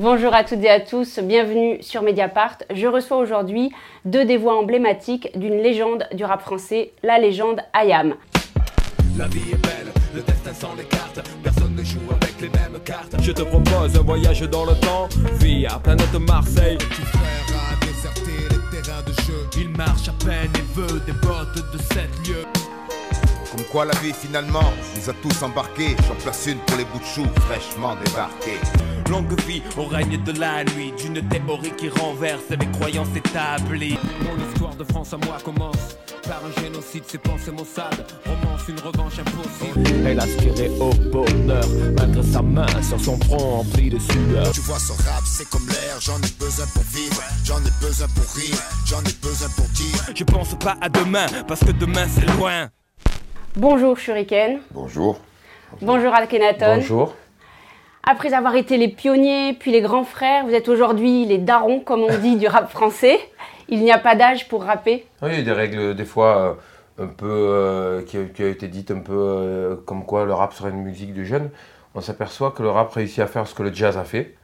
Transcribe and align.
Bonjour 0.00 0.32
à 0.32 0.44
toutes 0.44 0.62
et 0.62 0.70
à 0.70 0.78
tous, 0.78 1.18
bienvenue 1.18 1.82
sur 1.82 2.02
Mediapart. 2.02 2.58
Je 2.72 2.86
reçois 2.86 3.16
aujourd'hui 3.16 3.72
deux 4.04 4.24
des 4.24 4.36
voix 4.36 4.56
emblématiques 4.56 5.36
d'une 5.36 5.56
légende 5.56 6.04
du 6.14 6.24
rap 6.24 6.40
français, 6.40 6.92
la 7.02 7.18
légende 7.18 7.62
Ayam. 7.72 8.14
La 9.18 9.26
vie 9.26 9.50
est 9.50 9.60
belle, 9.60 9.92
le 10.14 10.20
destin 10.22 10.54
sans 10.54 10.76
les 10.76 10.84
cartes, 10.84 11.20
personne 11.42 11.74
ne 11.74 11.82
joue 11.82 11.98
avec 12.12 12.40
les 12.40 12.48
mêmes 12.48 12.80
cartes. 12.84 13.16
Je 13.20 13.32
te 13.32 13.42
propose 13.42 13.96
un 13.96 14.02
voyage 14.02 14.42
dans 14.42 14.66
le 14.66 14.74
temps, 14.74 15.08
via 15.40 15.80
planète 15.82 16.14
Marseille. 16.14 16.78
Ton 16.78 17.18
frère 17.18 17.58
a 17.72 17.84
déserté 17.84 18.30
les 18.50 18.80
terrains 18.80 19.02
de 19.02 19.12
jeu, 19.22 19.48
il 19.60 19.70
marche 19.70 20.08
à 20.08 20.24
peine 20.24 20.52
et 20.54 20.78
veut 20.78 21.00
des 21.06 21.12
bottes 21.26 21.72
de 21.72 21.78
7 21.78 22.28
lieues. 22.28 22.67
Comme 23.50 23.64
quoi 23.64 23.84
la 23.84 23.94
vie 24.00 24.12
finalement 24.12 24.72
nous 24.96 25.10
a 25.10 25.12
tous 25.14 25.42
embarqués. 25.42 25.96
J'en 26.06 26.14
place 26.16 26.46
une 26.46 26.58
pour 26.58 26.76
les 26.76 26.84
bouts 26.84 26.98
de 26.98 27.04
choux 27.04 27.26
fraîchement 27.46 27.96
débarqués. 28.04 28.60
Longue 29.10 29.40
vie 29.46 29.62
au 29.78 29.84
règne 29.84 30.22
de 30.22 30.32
la 30.38 30.64
nuit, 30.64 30.92
d'une 30.98 31.26
théorie 31.28 31.72
qui 31.76 31.88
renverse 31.88 32.50
les 32.50 32.70
croyances 32.72 33.08
établies. 33.16 33.98
Mon 34.22 34.36
histoire 34.46 34.74
de 34.74 34.84
France 34.84 35.14
à 35.14 35.16
moi 35.16 35.38
commence 35.42 35.96
par 36.28 36.42
un 36.44 36.62
génocide, 36.62 37.04
c'est 37.06 37.22
pensées 37.22 37.50
Mossad, 37.50 38.04
romance, 38.26 38.68
une 38.68 38.78
revanche 38.80 39.18
impossible. 39.18 40.06
Elle 40.06 40.20
aspirait 40.20 40.70
au 40.78 40.92
bonheur, 41.10 41.66
mettre 41.96 42.22
sa 42.22 42.42
main 42.42 42.66
sur 42.82 43.00
son 43.00 43.18
front 43.20 43.60
empli 43.60 43.88
de 43.88 43.98
sueur. 43.98 44.52
Tu 44.52 44.60
vois 44.60 44.78
ce 44.78 44.92
rap 44.92 45.22
c'est 45.24 45.48
comme 45.48 45.66
l'air, 45.68 45.98
j'en 46.00 46.18
ai 46.18 46.30
besoin 46.38 46.66
pour 46.74 46.82
vivre, 46.82 47.22
j'en 47.44 47.58
ai 47.60 47.72
besoin 47.80 48.08
pour 48.08 48.34
rire, 48.34 48.58
j'en 48.84 49.00
ai 49.00 49.14
besoin 49.22 49.48
pour 49.56 49.66
dire. 49.68 50.14
Je 50.14 50.24
pense 50.24 50.54
pas 50.58 50.76
à 50.82 50.90
demain, 50.90 51.26
parce 51.46 51.60
que 51.60 51.72
demain 51.72 52.06
c'est 52.14 52.26
loin. 52.36 52.68
Bonjour 53.60 53.98
Shuriken, 53.98 54.60
Bonjour. 54.70 55.18
bonjour 55.82 56.14
Alkenaton. 56.14 56.76
Bonjour. 56.76 57.16
Après 58.08 58.32
avoir 58.32 58.54
été 58.54 58.76
les 58.76 58.86
pionniers, 58.86 59.52
puis 59.52 59.72
les 59.72 59.80
grands 59.80 60.04
frères, 60.04 60.46
vous 60.46 60.54
êtes 60.54 60.68
aujourd'hui 60.68 61.24
les 61.24 61.38
darons, 61.38 61.80
comme 61.80 62.02
on 62.02 62.18
dit, 62.18 62.36
du 62.36 62.46
rap 62.46 62.70
français. 62.70 63.18
Il 63.68 63.80
n'y 63.82 63.90
a 63.90 63.98
pas 63.98 64.14
d'âge 64.14 64.46
pour 64.46 64.62
rapper. 64.62 65.08
Oui, 65.22 65.30
il 65.32 65.38
y 65.38 65.40
a 65.40 65.42
des 65.42 65.50
règles, 65.50 65.96
des 65.96 66.04
fois, 66.04 66.56
euh, 67.00 67.04
un 67.04 67.08
peu, 67.08 67.26
euh, 67.28 68.02
qui, 68.02 68.18
a, 68.18 68.24
qui 68.26 68.44
a 68.44 68.46
été 68.46 68.68
dites 68.68 68.92
un 68.92 69.00
peu 69.00 69.12
euh, 69.16 69.74
comme 69.84 70.04
quoi 70.06 70.24
le 70.24 70.34
rap 70.34 70.52
serait 70.52 70.70
une 70.70 70.84
musique 70.84 71.12
de 71.12 71.24
jeunes. 71.24 71.50
On 71.96 72.00
s'aperçoit 72.00 72.52
que 72.52 72.62
le 72.62 72.70
rap 72.70 72.92
réussit 72.92 73.18
à 73.18 73.26
faire 73.26 73.48
ce 73.48 73.56
que 73.56 73.64
le 73.64 73.74
jazz 73.74 73.98
a 73.98 74.04
fait. 74.04 74.36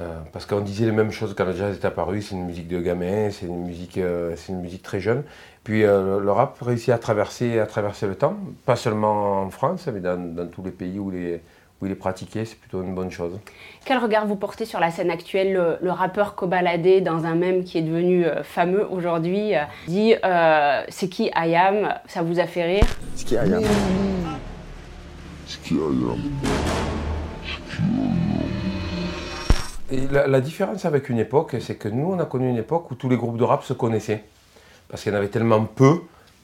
Euh, 0.00 0.18
parce 0.32 0.44
qu'on 0.44 0.60
disait 0.60 0.86
les 0.86 0.92
mêmes 0.92 1.12
choses 1.12 1.34
quand 1.36 1.44
le 1.44 1.54
jazz 1.54 1.78
est 1.80 1.84
apparu, 1.84 2.20
c'est 2.20 2.34
une 2.34 2.46
musique 2.46 2.66
de 2.66 2.80
gamin, 2.80 3.30
c'est 3.30 3.46
une 3.46 3.64
musique, 3.64 3.98
euh, 3.98 4.34
c'est 4.36 4.52
une 4.52 4.60
musique 4.60 4.82
très 4.82 4.98
jeune. 4.98 5.22
Puis 5.62 5.84
euh, 5.84 6.18
le, 6.18 6.32
rap 6.32 6.60
réussit 6.60 6.88
à 6.88 6.98
traverser, 6.98 7.60
à 7.60 7.66
traverser 7.66 8.06
le 8.08 8.16
temps, 8.16 8.36
pas 8.66 8.76
seulement 8.76 9.42
en 9.42 9.50
France, 9.50 9.88
mais 9.92 10.00
dans, 10.00 10.18
dans 10.34 10.48
tous 10.48 10.64
les 10.64 10.72
pays 10.72 10.98
où, 10.98 11.10
les, 11.10 11.40
où 11.80 11.86
il 11.86 11.92
est 11.92 11.96
pratiqué, 11.96 12.44
c'est 12.44 12.58
plutôt 12.58 12.82
une 12.82 12.94
bonne 12.94 13.10
chose. 13.10 13.38
Quel 13.84 13.98
regard 13.98 14.26
vous 14.26 14.36
portez 14.36 14.64
sur 14.64 14.80
la 14.80 14.90
scène 14.90 15.10
actuelle 15.10 15.52
Le, 15.52 15.78
le 15.80 15.90
rappeur 15.90 16.34
Kobalade, 16.34 17.02
dans 17.02 17.24
un 17.24 17.34
mème 17.34 17.64
qui 17.64 17.78
est 17.78 17.82
devenu 17.82 18.24
euh, 18.24 18.42
fameux 18.42 18.86
aujourd'hui, 18.90 19.54
euh, 19.54 19.62
dit 19.86 20.14
euh, 20.24 20.82
C'est 20.88 21.08
qui 21.08 21.30
Ayam 21.34 21.94
Ça 22.06 22.22
vous 22.22 22.40
a 22.40 22.46
fait 22.46 22.64
rire? 22.64 22.86
Ce 23.16 23.24
qui 23.24 23.36
Ayam. 23.36 23.62
Et 29.90 30.00
la, 30.10 30.26
la 30.26 30.40
différence 30.40 30.84
avec 30.84 31.08
une 31.08 31.18
époque, 31.18 31.56
c'est 31.60 31.76
que 31.76 31.88
nous, 31.88 32.12
on 32.12 32.18
a 32.18 32.24
connu 32.24 32.48
une 32.48 32.56
époque 32.56 32.90
où 32.90 32.94
tous 32.94 33.08
les 33.08 33.16
groupes 33.16 33.36
de 33.36 33.44
rap 33.44 33.62
se 33.64 33.72
connaissaient. 33.74 34.24
Parce 34.88 35.02
qu'il 35.02 35.12
y 35.12 35.14
en 35.14 35.18
avait 35.18 35.28
tellement 35.28 35.64
peu 35.64 36.00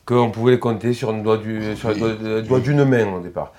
qu'on 0.06 0.30
pouvait 0.30 0.52
les 0.52 0.58
compter 0.58 0.92
sur, 0.92 1.11
un 1.11 1.18
doigt 1.18 1.39
du- 1.39 1.77
sur 1.77 1.90
le 1.90 1.95
doigt, 1.95 2.08
le 2.23 2.42
doigt 2.42 2.61
d'une 2.61 2.84
main 2.84 3.12
au 3.14 3.20
départ. 3.20 3.52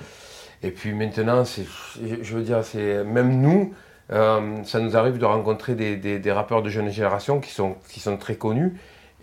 Et 0.64 0.72
puis 0.72 0.94
maintenant, 0.94 1.44
je 1.46 2.36
veux 2.36 2.44
dire, 2.44 2.64
c'est 2.64 3.04
même 3.04 3.42
nous, 3.42 3.74
euh, 4.12 4.58
ça 4.64 4.80
nous 4.80 4.96
arrive 4.96 5.18
de 5.18 5.26
rencontrer 5.26 5.74
des, 5.76 5.96
des- 5.96 6.20
des 6.20 6.32
rappeurs 6.32 6.62
de 6.62 6.70
jeune 6.70 6.90
génération 6.92 7.40
qui 7.40 7.52
sont, 7.52 7.76
qui 7.90 8.00
sont 8.00 8.18
très 8.18 8.36
connus 8.36 8.74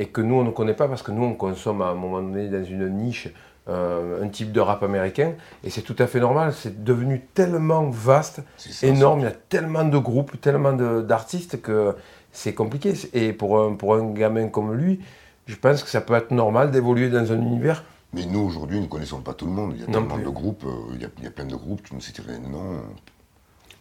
et 0.00 0.06
que 0.06 0.20
nous, 0.20 0.34
on 0.36 0.44
ne 0.44 0.50
connaît 0.50 0.74
pas 0.74 0.88
parce 0.88 1.02
que 1.02 1.12
nous, 1.12 1.22
on 1.24 1.34
consomme 1.34 1.82
à 1.82 1.86
un 1.88 1.94
moment 1.94 2.20
donné 2.22 2.48
dans 2.48 2.64
une 2.64 2.88
niche 2.88 3.28
euh, 3.68 4.22
un 4.24 4.28
type 4.28 4.52
de 4.52 4.60
rap 4.60 4.82
américain. 4.82 5.32
Et 5.64 5.70
c'est 5.70 5.82
tout 5.82 5.96
à 5.98 6.06
fait 6.06 6.20
normal, 6.20 6.52
c'est 6.54 6.82
devenu 6.84 7.20
tellement 7.34 7.90
vaste 7.90 8.40
ça, 8.56 8.86
énorme, 8.86 9.20
il 9.20 9.24
y 9.24 9.26
a 9.26 9.32
tellement 9.32 9.84
de 9.84 9.98
groupes, 9.98 10.40
tellement 10.40 10.72
de- 10.72 11.02
d'artistes 11.02 11.60
que 11.60 11.94
c'est 12.32 12.54
compliqué. 12.54 12.94
Et 13.14 13.32
pour 13.32 13.60
un, 13.60 13.74
pour 13.74 13.94
un 13.94 14.10
gamin 14.12 14.48
comme 14.48 14.72
lui, 14.74 15.00
je 15.46 15.56
pense 15.56 15.82
que 15.82 15.88
ça 15.90 16.00
peut 16.00 16.14
être 16.14 16.30
normal 16.30 16.70
d'évoluer 16.70 17.08
dans 17.08 17.30
un 17.32 17.40
univers. 17.40 17.84
Mais 18.14 18.24
nous, 18.24 18.40
aujourd'hui, 18.40 18.76
nous 18.78 18.84
ne 18.84 18.88
connaissons 18.88 19.20
pas 19.20 19.34
tout 19.34 19.44
le 19.46 19.52
monde. 19.52 19.72
Il 19.74 19.80
y 19.80 19.84
a 19.84 19.86
Non 19.86 19.92
tellement 20.00 20.14
plus. 20.14 20.24
de 20.24 20.28
groupes, 20.30 20.64
euh, 20.66 20.94
il 20.94 21.02
y, 21.02 21.04
a, 21.04 21.08
il 21.18 21.24
y 21.24 21.26
a 21.26 21.30
plein 21.30 21.44
de 21.44 21.56
groupes, 21.56 21.82
tu 21.84 21.94
nous 21.94 22.00
citerais 22.00 22.38
des 22.38 22.48
noms. 22.48 22.80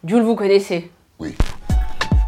Jules, 0.04 0.22
vous 0.22 0.34
connaissez 0.36 0.90
Oui. 1.18 1.34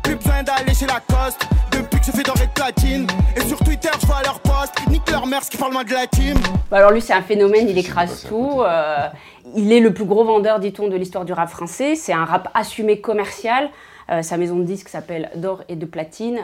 Plus 0.03 0.17
besoin 0.17 0.43
d'aller 0.43 0.73
chez 0.75 0.87
Lacoste 0.87 1.47
Depuis 1.73 1.90
que 2.01 2.07
je 2.07 2.13
fais 2.13 2.23
doré 2.23 2.47
de 2.47 2.53
platine 2.53 3.07
Et 3.37 3.41
sur 3.41 3.59
Twitter 3.59 3.89
je 4.01 4.07
vois 4.07 4.23
leur 4.23 4.41
post 4.41 4.73
Nique 4.89 5.11
leur 5.11 5.27
mère 5.27 5.43
ce 5.45 5.51
qui 5.51 5.57
parle 5.57 5.73
moins 5.73 5.85
de 5.85 5.93
la 5.93 6.07
team 6.07 6.37
Bah 6.71 6.79
Alors 6.79 6.91
lui, 6.93 7.01
c'est 7.01 7.13
un 7.13 7.23
phénomène, 7.23 7.69
il 7.69 7.79
écrase 7.79 8.25
tout. 8.29 8.63
euh, 8.63 8.97
il 9.57 9.73
est 9.73 9.81
le 9.81 9.93
plus 9.93 10.05
gros 10.05 10.25
vendeur, 10.25 10.61
dit-on, 10.61 10.89
de 10.89 10.97
l'histoire 10.97 11.25
du 11.25 11.33
rap 11.33 11.49
français. 11.49 11.95
C'est 11.97 12.13
un 12.13 12.25
rap 12.25 12.49
assumé 12.55 13.01
commercial. 13.01 13.69
Euh, 14.11 14.23
sa 14.23 14.37
maison 14.37 14.57
de 14.57 14.65
disques 14.65 14.89
s'appelle 14.89 15.31
D'or 15.37 15.63
et 15.69 15.77
de 15.77 15.87
platine. 15.87 16.39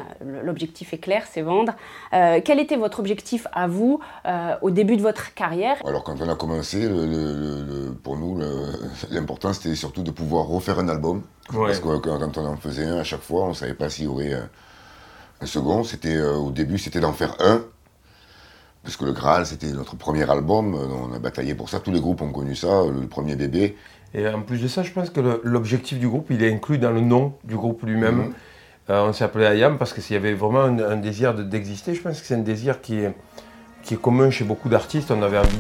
L'objectif 0.45 0.93
est 0.93 0.99
clair, 0.99 1.25
c'est 1.33 1.43
vendre. 1.43 1.73
Euh, 2.13 2.41
quel 2.45 2.59
était 2.61 2.77
votre 2.77 2.99
objectif 3.01 3.47
à 3.53 3.67
vous 3.69 4.01
euh, 4.27 4.55
au 4.63 4.71
début 4.71 4.97
de 4.97 5.03
votre 5.03 5.35
carrière? 5.35 5.77
Alors, 5.87 6.03
quand 6.05 6.17
on 6.21 6.29
a 6.29 6.35
commencé, 6.37 6.81
le- 6.89 7.07
le- 7.07 7.35
le- 7.35 7.63
le- 7.87 7.93
pour 7.95 8.17
nous, 8.17 8.39
l'important, 9.11 9.53
c'était 9.53 9.75
surtout 9.75 10.03
de 10.03 10.11
pouvoir 10.11 10.47
refaire 10.47 10.79
un 10.79 10.89
album. 10.89 11.23
Ouais. 11.53 11.67
Parce 11.67 11.81
que 11.81 11.97
quand, 11.99 12.19
quand 12.19 12.39
on 12.39 12.47
en 12.47 12.57
faisait 12.57 12.85
un 12.87 12.99
à 12.99 13.05
chaque 13.05 13.23
fois, 13.23 13.45
on 13.45 13.49
ne 13.49 13.55
savait 13.55 13.75
pas 13.75 13.89
s'il 13.91 14.05
y 14.05 14.09
aurait 14.09 14.33
un, 15.41 15.47
second. 15.47 15.85
C'était, 15.85 16.17
euh, 16.17 16.35
au 16.37 16.51
début, 16.51 16.79
c'était 16.79 17.01
d'en 17.01 17.13
faire 17.13 17.35
un. 17.41 17.63
Parce 18.83 18.97
que 18.97 19.05
le 19.05 19.13
Graal, 19.13 19.47
c'était 19.47 19.73
notre 19.73 19.97
premier 19.97 20.29
album. 20.31 20.75
euh, 20.75 20.87
On 21.11 21.13
a 21.15 21.19
bataillé 21.19 21.55
pour 21.55 21.69
ça. 21.69 21.81
Tous 21.81 21.91
les 21.91 22.01
groupes 22.01 22.23
ont 22.23 22.31
connu 22.33 22.55
ça. 22.55 22.83
Le 22.85 23.07
premier 23.07 23.37
bébé. 23.37 23.77
Et 24.15 24.27
en 24.29 24.43
plus 24.43 24.59
de 24.63 24.69
ça, 24.69 24.83
je 24.83 24.93
pense 24.93 25.11
que 25.11 25.41
l'objectif 25.43 25.99
du 25.99 26.09
groupe, 26.09 26.29
il 26.31 26.43
est 26.43 26.53
inclus 26.53 26.79
dans 26.79 26.93
le 26.93 27.01
nom 27.01 27.35
du 27.45 27.57
groupe 27.57 27.83
lui-même. 27.85 28.17
Mhm. 28.19 28.33
Euh, 28.89 29.09
on 29.09 29.13
s'appelait 29.13 29.47
Ayam 29.47 29.79
parce 29.79 29.93
qu'il 29.93 30.15
y 30.15 30.17
avait 30.17 30.35
vraiment 30.35 30.61
un, 30.63 30.79
un 30.79 30.97
désir 30.97 31.35
de- 31.35 31.43
d'exister. 31.43 31.95
Je 31.95 32.01
pense 32.03 32.21
que 32.21 32.27
c'est 32.27 32.37
un 32.37 32.39
désir 32.39 32.81
qui 32.81 33.01
est, 33.01 33.13
qui 33.87 33.95
est 33.95 34.01
commun 34.01 34.31
chez 34.31 34.45
beaucoup 34.45 34.69
d'artistes. 34.69 35.11
On 35.11 35.23
avait 35.23 35.39
envie 35.39 35.59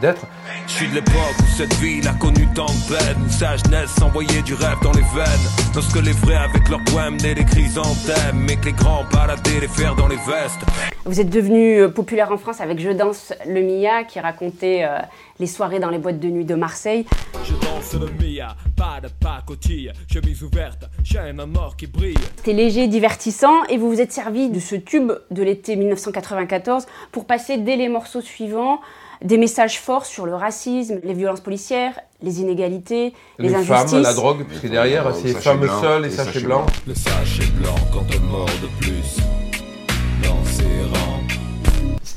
d'être. 0.00 0.26
Je 0.66 0.72
suis 0.72 0.88
de 0.88 0.96
l'époque 0.96 1.14
où 1.40 1.56
cette 1.56 1.74
ville 1.74 2.06
a 2.06 2.12
connu 2.14 2.46
tant 2.54 2.66
de 2.66 2.94
peine, 2.94 3.16
où 3.24 3.30
sa 3.30 3.56
jeunesse 3.56 3.90
s'envoyait 3.98 4.42
du 4.42 4.54
rêve 4.54 4.78
dans 4.82 4.92
les 4.92 5.06
veines. 5.14 5.46
Lorsque 5.74 6.02
les 6.02 6.12
vrais 6.12 6.34
avec 6.34 6.68
leurs 6.68 6.84
poèmes 6.84 7.16
des 7.18 7.34
chrysanthèmes, 7.44 8.44
mais 8.46 8.56
que 8.56 8.66
les 8.66 8.72
grands 8.72 9.04
baladaient 9.12 9.60
les 9.60 9.68
fers 9.68 9.94
dans 9.94 10.08
les 10.08 10.16
vestes. 10.16 10.64
Vous 11.06 11.18
êtes 11.20 11.30
devenu 11.30 11.80
euh, 11.80 11.88
populaire 11.88 12.30
en 12.30 12.36
France 12.36 12.60
avec 12.60 12.78
Je 12.78 12.90
danse 12.90 13.32
le 13.46 13.62
Mia, 13.62 14.04
qui 14.04 14.20
racontait 14.20 14.84
euh, 14.84 14.98
les 15.38 15.46
soirées 15.46 15.80
dans 15.80 15.88
les 15.88 15.98
boîtes 15.98 16.20
de 16.20 16.28
nuit 16.28 16.44
de 16.44 16.54
Marseille. 16.54 17.06
Je 17.44 17.52
danse 17.54 17.94
le 17.94 18.06
Mia, 18.22 18.54
pas 18.76 19.00
de 19.02 19.08
pacotille, 19.08 19.92
chemise 20.12 20.42
ouverte, 20.42 20.84
j'aime 21.02 21.40
un 21.40 21.46
mort 21.46 21.76
qui 21.76 21.86
brille. 21.86 22.18
C'était 22.36 22.52
léger, 22.52 22.86
divertissant, 22.86 23.64
et 23.70 23.78
vous 23.78 23.88
vous 23.88 24.00
êtes 24.00 24.12
servi 24.12 24.50
de 24.50 24.60
ce 24.60 24.74
tube 24.76 25.10
de 25.30 25.42
l'été 25.42 25.74
1994 25.76 26.84
pour 27.12 27.24
passer 27.26 27.56
dès 27.56 27.76
les 27.76 27.88
morceaux 27.88 28.20
suivants 28.20 28.80
des 29.22 29.36
messages 29.38 29.78
forts 29.80 30.06
sur 30.06 30.24
le 30.26 30.34
racisme, 30.34 30.98
les 31.02 31.12
violences 31.14 31.40
policières, 31.40 31.98
les 32.22 32.40
inégalités, 32.40 33.12
les, 33.38 33.48
Les, 33.48 33.54
injustices. 33.54 33.90
femmes, 33.92 34.02
la 34.02 34.14
drogue, 34.14 34.44
puisque 34.46 34.68
derrière, 34.68 35.06
Euh, 35.06 35.12
c'est 35.14 35.34
femmes 35.34 35.66
seules 35.80 36.04
et 36.04 36.08
et 36.08 36.10
sachets 36.10 36.40
blancs. 36.40 36.66
Le 36.86 36.94
sachet 36.94 37.50
blanc 37.52 37.74
quand 37.92 38.04
un 38.14 38.20
mort 38.30 38.46
de 38.62 38.68
plus. 38.84 39.18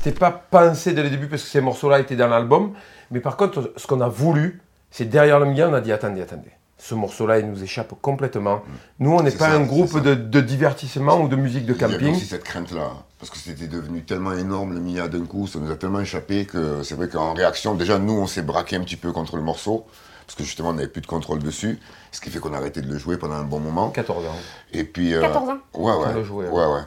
C'était 0.04 0.18
pas 0.18 0.30
pensé 0.30 0.92
dès 0.92 1.02
le 1.02 1.08
début 1.08 1.28
parce 1.28 1.42
que 1.42 1.48
ces 1.48 1.62
morceaux-là 1.62 1.98
étaient 1.98 2.14
dans 2.14 2.28
l'album. 2.28 2.74
Mais 3.10 3.20
par 3.20 3.38
contre, 3.38 3.72
ce 3.78 3.86
qu'on 3.86 4.02
a 4.02 4.08
voulu, 4.08 4.60
c'est 4.90 5.06
derrière 5.06 5.40
le 5.40 5.46
mien, 5.46 5.68
on 5.70 5.72
a 5.72 5.80
dit 5.80 5.92
attendez, 5.92 6.20
attendez. 6.20 6.50
Ce 6.76 6.94
morceau-là, 6.94 7.38
il 7.38 7.48
nous 7.48 7.62
échappe 7.62 7.94
complètement. 8.02 8.60
Nous, 8.98 9.10
on 9.10 9.22
n'est 9.22 9.30
pas 9.30 9.48
ça, 9.48 9.54
un 9.54 9.62
groupe 9.62 9.98
de, 10.02 10.14
de 10.14 10.40
divertissement 10.42 11.22
ou 11.22 11.28
de 11.28 11.36
musique 11.36 11.64
de 11.64 11.72
Il 11.72 11.80
y 11.80 11.84
avait 11.84 11.94
camping. 11.94 12.14
aussi 12.16 12.26
cette 12.26 12.44
crainte-là, 12.44 12.90
parce 13.18 13.30
que 13.30 13.38
c'était 13.38 13.66
devenu 13.66 14.02
tellement 14.02 14.34
énorme 14.34 14.74
le 14.74 14.80
Mia 14.80 15.08
d'un 15.08 15.24
coup, 15.24 15.46
ça 15.46 15.58
nous 15.58 15.70
a 15.70 15.76
tellement 15.76 16.00
échappé 16.00 16.44
que 16.44 16.82
c'est 16.82 16.96
vrai 16.96 17.08
qu'en 17.08 17.32
réaction, 17.32 17.74
déjà 17.74 17.98
nous 17.98 18.12
on 18.12 18.26
s'est 18.26 18.42
braqué 18.42 18.76
un 18.76 18.80
petit 18.80 18.96
peu 18.96 19.10
contre 19.12 19.36
le 19.36 19.42
morceau, 19.42 19.86
parce 20.26 20.36
que 20.36 20.44
justement 20.44 20.70
on 20.70 20.74
n'avait 20.74 20.88
plus 20.88 21.00
de 21.00 21.06
contrôle 21.06 21.38
dessus, 21.38 21.78
ce 22.12 22.20
qui 22.20 22.28
fait 22.28 22.40
qu'on 22.40 22.52
a 22.52 22.58
arrêté 22.58 22.82
de 22.82 22.92
le 22.92 22.98
jouer 22.98 23.16
pendant 23.16 23.36
un 23.36 23.44
bon 23.44 23.60
moment. 23.60 23.88
14 23.88 24.26
ans. 24.26 24.36
Et 24.74 24.84
puis, 24.84 25.14
euh, 25.14 25.22
14 25.22 25.48
ans 25.48 25.58
Ouais, 25.72 25.92
ouais. 25.94 26.06
On 26.10 26.14
le 26.14 26.24
jouait, 26.24 26.48
ouais, 26.48 26.66
ouais. 26.66 26.82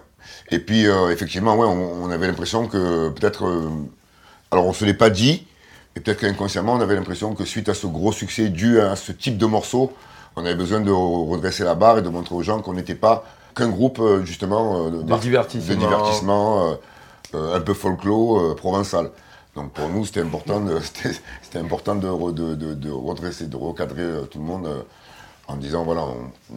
Et 0.52 0.60
puis 0.60 0.88
euh, 0.88 1.10
effectivement, 1.12 1.56
ouais, 1.56 1.66
on, 1.68 2.04
on 2.06 2.10
avait 2.10 2.28
l'impression 2.28 2.68
que 2.68 3.10
peut-être, 3.10 3.46
euh, 3.46 3.70
alors 4.52 4.66
on 4.66 4.74
se 4.74 4.86
l'est 4.86 4.94
pas 4.94 5.10
dit, 5.10 5.46
mais 5.96 6.02
peut-être 6.02 6.20
qu'inconsciemment 6.22 6.74
on 6.74 6.80
avait 6.82 6.96
l'impression 6.96 7.34
que 7.36 7.46
suite 7.46 7.70
à 7.70 7.74
ce 7.74 7.88
gros 7.88 8.12
succès 8.12 8.50
dû 8.50 8.80
à 8.80 8.96
ce 8.96 9.12
type 9.12 9.38
de 9.38 9.46
morceau, 9.46 9.92
on 10.36 10.46
avait 10.46 10.56
besoin 10.56 10.80
de 10.82 10.92
redresser 10.92 11.64
la 11.64 11.76
barre 11.76 11.98
et 11.98 12.02
de 12.02 12.10
montrer 12.10 12.36
aux 12.36 12.44
gens 12.44 12.62
qu'on 12.62 12.74
n'était 12.74 12.96
pas 12.96 13.26
qu'un 13.56 13.70
groupe 13.70 14.00
euh, 14.00 14.24
justement 14.24 14.90
De 14.90 15.02
divertissement. 15.18 15.74
de 15.76 15.80
divertissement, 15.80 16.78
euh, 17.34 17.56
un 17.56 17.60
peu 17.60 17.74
folklore 17.74 18.56
provençal. 18.56 19.10
Donc 19.56 19.72
pour 19.72 19.90
nous, 19.90 20.06
c'était 20.06 20.22
important, 20.22 20.60
de, 20.62 20.80
c'était, 20.82 21.16
c'était 21.42 21.60
important 21.60 21.96
de, 21.96 22.08
re- 22.08 22.34
de, 22.34 22.54
de, 22.56 22.74
de 22.76 22.92
redresser, 22.92 23.48
de 23.48 23.56
recadrer 23.58 24.06
tout 24.30 24.38
le 24.38 24.46
monde 24.46 24.70
en 25.48 25.56
disant 25.56 25.84
voilà, 25.84 26.04
on- 26.04 26.56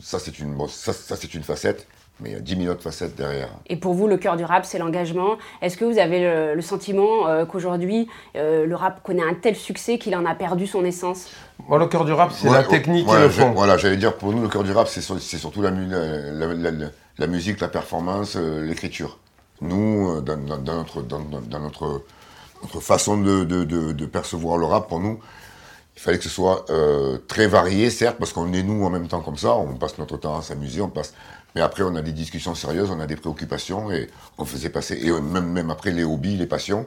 ça, 0.00 0.18
c'est 0.20 0.38
une, 0.38 0.54
bon, 0.54 0.68
ça, 0.68 0.92
ça, 0.92 1.16
c'est 1.16 1.34
une 1.34 1.42
facette, 1.42 1.86
mais 2.20 2.30
il 2.30 2.32
y 2.32 2.36
a 2.36 2.40
10 2.40 2.56
000 2.62 2.68
autres 2.72 2.82
facettes 2.82 3.14
derrière. 3.14 3.48
Et 3.66 3.76
pour 3.76 3.92
vous, 3.94 4.06
le 4.08 4.16
cœur 4.16 4.36
du 4.36 4.44
rap, 4.44 4.64
c'est 4.64 4.78
l'engagement. 4.78 5.36
Est-ce 5.60 5.76
que 5.76 5.84
vous 5.84 5.98
avez 5.98 6.20
le, 6.20 6.54
le 6.54 6.62
sentiment 6.62 7.28
euh, 7.28 7.44
qu'aujourd'hui, 7.44 8.08
euh, 8.36 8.64
le 8.66 8.74
rap 8.74 9.02
connaît 9.02 9.22
un 9.22 9.34
tel 9.34 9.54
succès 9.56 9.98
qu'il 9.98 10.16
en 10.16 10.24
a 10.24 10.34
perdu 10.34 10.66
son 10.66 10.84
essence? 10.84 11.28
Moi, 11.68 11.78
le 11.78 11.86
cœur 11.86 12.04
du 12.04 12.12
rap, 12.12 12.30
c'est 12.32 12.48
Ouais, 12.48 12.54
la 12.54 12.64
technique 12.64 13.02
et 13.02 13.06
voilà, 13.06 13.24
le 13.24 13.30
fond. 13.30 13.50
Voilà, 13.52 13.76
j'allais 13.76 13.96
dire, 13.98 14.14
pour 14.16 14.32
nous, 14.32 14.40
le 14.42 14.48
cœur 14.48 14.64
du 14.64 14.72
rap, 14.72 14.88
c'est 14.88 15.00
sur- 15.02 15.20
c'est 15.20 15.38
surtout 15.38 15.60
la, 15.62 15.70
mu- 15.70 15.86
la, 15.90 16.06
la- 16.32 16.54
la- 16.54 16.70
la- 16.70 16.86
la 17.18 17.26
musique, 17.26 17.60
la 17.60 17.68
performance, 17.68 18.36
euh, 18.36 18.62
l'écriture. 18.64 19.18
Nous, 19.60 20.20
dans, 20.20 20.36
dans- 20.36 20.58
dans 20.58 20.74
notre, 20.76 21.02
dans, 21.02 21.20
dans- 21.20 21.40
dans 21.40 21.60
notre, 21.60 22.02
notre 22.62 22.80
façon 22.80 23.18
de, 23.18 23.44
de- 23.44 23.64
de- 23.64 23.92
de 23.92 24.06
percevoir 24.06 24.56
le 24.58 24.64
rap, 24.66 24.88
pour 24.88 25.00
nous, 25.00 25.18
il 25.96 26.00
fallait 26.02 26.18
que 26.18 26.24
ce 26.24 26.30
soit 26.30 26.66
euh, 26.70 27.16
très 27.26 27.46
varié, 27.46 27.88
certes, 27.88 28.16
parce 28.18 28.32
qu'on 28.34 28.52
est 28.52 28.62
nous 28.62 28.84
en 28.84 28.90
même 28.90 29.08
temps 29.08 29.20
comme 29.22 29.38
ça, 29.38 29.54
on 29.56 29.74
passe 29.76 29.96
notre 29.98 30.18
temps 30.18 30.38
à 30.38 30.42
s'amuser, 30.42 30.82
on 30.82 30.88
passe. 30.90 31.14
Mais 31.56 31.62
après, 31.62 31.82
on 31.82 31.96
a 31.96 32.02
des 32.02 32.12
discussions 32.12 32.54
sérieuses, 32.54 32.90
on 32.90 33.00
a 33.00 33.06
des 33.06 33.16
préoccupations, 33.16 33.90
et 33.90 34.10
on 34.36 34.44
faisait 34.44 34.68
passer, 34.68 35.00
et 35.02 35.10
même, 35.10 35.50
même 35.50 35.70
après 35.70 35.90
les 35.90 36.04
hobbies, 36.04 36.36
les 36.36 36.44
passions, 36.44 36.84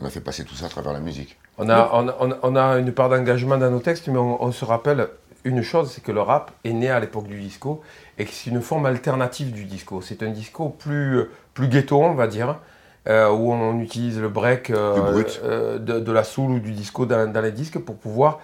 on 0.00 0.06
a 0.06 0.10
fait 0.10 0.20
passer 0.20 0.44
tout 0.44 0.54
ça 0.54 0.66
à 0.66 0.68
travers 0.68 0.92
la 0.92 1.00
musique. 1.00 1.36
On 1.58 1.68
a, 1.68 1.90
on, 1.92 2.08
on 2.20 2.36
on 2.40 2.54
a 2.54 2.78
une 2.78 2.92
part 2.92 3.08
d'engagement 3.08 3.58
dans 3.58 3.68
nos 3.68 3.80
textes, 3.80 4.06
mais 4.06 4.18
on, 4.18 4.40
on 4.40 4.52
se 4.52 4.64
rappelle 4.64 5.08
une 5.42 5.62
chose, 5.62 5.90
c'est 5.92 6.04
que 6.04 6.12
le 6.12 6.20
rap 6.20 6.52
est 6.62 6.72
né 6.72 6.88
à 6.88 7.00
l'époque 7.00 7.26
du 7.26 7.40
disco 7.40 7.82
et 8.16 8.24
que 8.24 8.30
c'est 8.30 8.50
une 8.50 8.62
forme 8.62 8.86
alternative 8.86 9.50
du 9.52 9.64
disco. 9.64 10.00
C'est 10.00 10.22
un 10.22 10.30
disco 10.30 10.68
plus, 10.68 11.24
plus 11.52 11.66
ghetto, 11.66 12.00
on 12.00 12.14
va 12.14 12.28
dire, 12.28 12.60
euh, 13.08 13.28
où 13.28 13.52
on 13.52 13.80
utilise 13.80 14.20
le 14.20 14.28
break 14.28 14.70
euh, 14.70 15.24
euh, 15.42 15.78
de, 15.80 15.98
de 15.98 16.12
la 16.12 16.22
soul 16.22 16.52
ou 16.52 16.60
du 16.60 16.70
disco 16.70 17.06
dans, 17.06 17.26
dans 17.30 17.40
les 17.40 17.50
disques 17.50 17.80
pour 17.80 17.96
pouvoir 17.96 18.38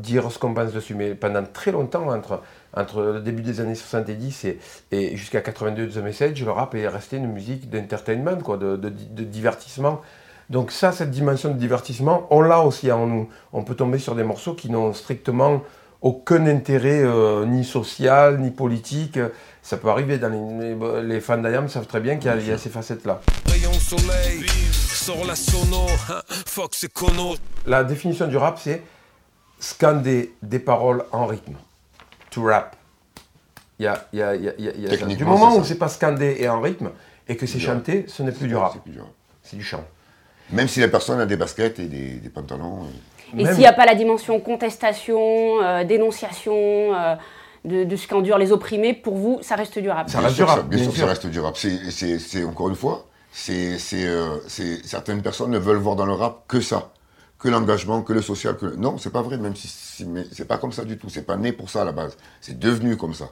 dire 0.00 0.30
ce 0.30 0.38
qu'on 0.38 0.52
pense 0.52 0.72
dessus. 0.72 0.94
Mais 0.94 1.14
pendant 1.14 1.44
très 1.44 1.72
longtemps, 1.72 2.08
entre, 2.08 2.42
entre 2.76 3.02
le 3.02 3.20
début 3.20 3.42
des 3.42 3.60
années 3.60 3.74
70 3.74 4.44
et, 4.44 4.58
et 4.92 5.16
jusqu'à 5.16 5.40
82 5.40 5.88
The 5.88 5.96
Message, 5.98 6.44
le 6.44 6.50
rap 6.50 6.74
est 6.74 6.88
resté 6.88 7.16
une 7.16 7.32
musique 7.32 7.70
d'entertainment, 7.70 8.36
quoi, 8.42 8.56
de, 8.56 8.76
de- 8.76 8.88
de 8.88 9.24
divertissement. 9.24 10.00
Donc 10.50 10.72
ça, 10.72 10.92
cette 10.92 11.10
dimension 11.10 11.50
de 11.50 11.58
divertissement, 11.58 12.26
on 12.30 12.42
l'a 12.42 12.60
aussi 12.60 12.90
en 12.92 13.06
nous. 13.06 13.28
On 13.52 13.64
peut 13.64 13.74
tomber 13.74 13.98
sur 13.98 14.14
des 14.14 14.24
morceaux 14.24 14.54
qui 14.54 14.70
n'ont 14.70 14.92
strictement 14.92 15.62
aucun 16.02 16.46
intérêt 16.46 17.00
euh, 17.02 17.46
ni 17.46 17.64
social, 17.64 18.38
ni 18.38 18.50
politique. 18.50 19.18
Ça 19.62 19.78
peut 19.78 19.88
arriver 19.88 20.18
dans 20.18 20.28
les, 21.02 21.20
fans 21.22 21.38
d'Ayam 21.38 21.68
savent 21.68 21.86
très 21.86 22.00
bien 22.00 22.16
qu'il 22.16 22.30
y 22.42 22.48
y 22.48 22.52
a 22.52 22.58
ces 22.58 22.68
facettes-là. 22.68 23.20
Hein. 23.24 23.32
La 27.66 27.84
définition 27.84 28.26
du 28.26 28.36
rap, 28.36 28.58
c'est 28.62 28.82
scander 29.60 30.34
des 30.42 30.58
paroles 30.58 31.04
en 31.12 31.26
rythme. 31.26 31.54
To 32.34 32.42
rap. 32.44 32.76
Il 33.78 33.84
y 33.84 33.88
a, 33.88 34.06
y 34.12 34.22
a- 34.22 34.34
y 34.34 34.48
a-. 34.48 35.06
Du 35.14 35.24
moment 35.24 35.56
où 35.56 35.64
c'est 35.64 35.78
pas 35.78 35.88
scandé 35.88 36.36
et 36.40 36.48
en 36.48 36.60
rythme, 36.60 36.90
et 37.28 37.36
que 37.36 37.46
c'est 37.46 37.58
chanté, 37.60 38.04
ce 38.08 38.22
n'est 38.22 38.32
plus 38.32 38.48
du 38.48 38.56
rap, 38.56 38.72
C'est 38.74 38.82
plus 38.82 38.92
du 38.92 39.00
rap. 39.00 39.08
c'est 39.42 39.56
du 39.56 39.62
chant. 39.64 39.84
Même 40.50 40.68
si 40.68 40.80
la 40.80 40.88
personne 40.88 41.20
a 41.20 41.26
des 41.26 41.36
baskets 41.36 41.78
et 41.78 41.86
des, 41.86 42.12
des 42.14 42.28
pantalons. 42.28 42.84
euh, 42.84 43.38
Et 43.40 43.46
s'il 43.46 43.58
n'y 43.58 43.66
a 43.66 43.72
pas 43.72 43.86
la 43.86 43.94
dimension 43.94 44.38
contestation, 44.40 45.62
euh, 45.62 45.84
dénonciation 45.84 46.54
euh, 46.94 47.14
de, 47.64 47.84
de 47.84 47.96
ce 47.96 48.06
qu'endurent 48.06 48.38
les 48.38 48.52
opprimés, 48.52 48.92
pour 48.94 49.16
vous, 49.16 49.38
ça 49.42 49.54
reste 49.56 49.78
du 49.78 49.88
rap 49.88 50.08
Ça 50.10 50.20
reste 50.20 50.36
du 50.36 50.42
rap, 50.42 50.66
bien 50.68 50.78
sûr, 50.82 50.94
ça 50.94 51.06
reste 51.06 51.26
du 51.26 51.40
rap. 51.40 51.56
C'est, 51.56 52.44
encore 52.44 52.68
une 52.68 52.74
fois, 52.76 53.06
euh, 53.50 53.76
c'est- 54.48 54.86
certaines 54.86 55.22
personnes 55.22 55.50
ne 55.50 55.58
veulent 55.58 55.78
voir 55.78 55.96
dans 55.96 56.06
le 56.06 56.12
rap 56.12 56.42
que 56.46 56.60
ça, 56.60 56.90
que 57.44 57.50
l'engagement, 57.50 58.00
que 58.02 58.14
le 58.14 58.22
social. 58.22 58.56
Que... 58.56 58.74
Non, 58.76 58.96
c'est 58.96 59.12
pas 59.12 59.20
vrai, 59.20 59.36
même 59.36 59.54
si, 59.54 59.68
si- 59.68 60.06
mais 60.06 60.24
c'est 60.32 60.46
pas 60.48 60.56
comme 60.56 60.72
ça 60.72 60.82
du 60.84 60.96
tout. 60.96 61.10
C'est 61.10 61.26
pas 61.26 61.36
né 61.36 61.52
pour 61.52 61.68
ça 61.68 61.82
à 61.82 61.84
la 61.84 61.92
base. 61.92 62.16
C'est 62.40 62.58
devenu 62.58 62.96
comme 62.96 63.12
ça. 63.12 63.26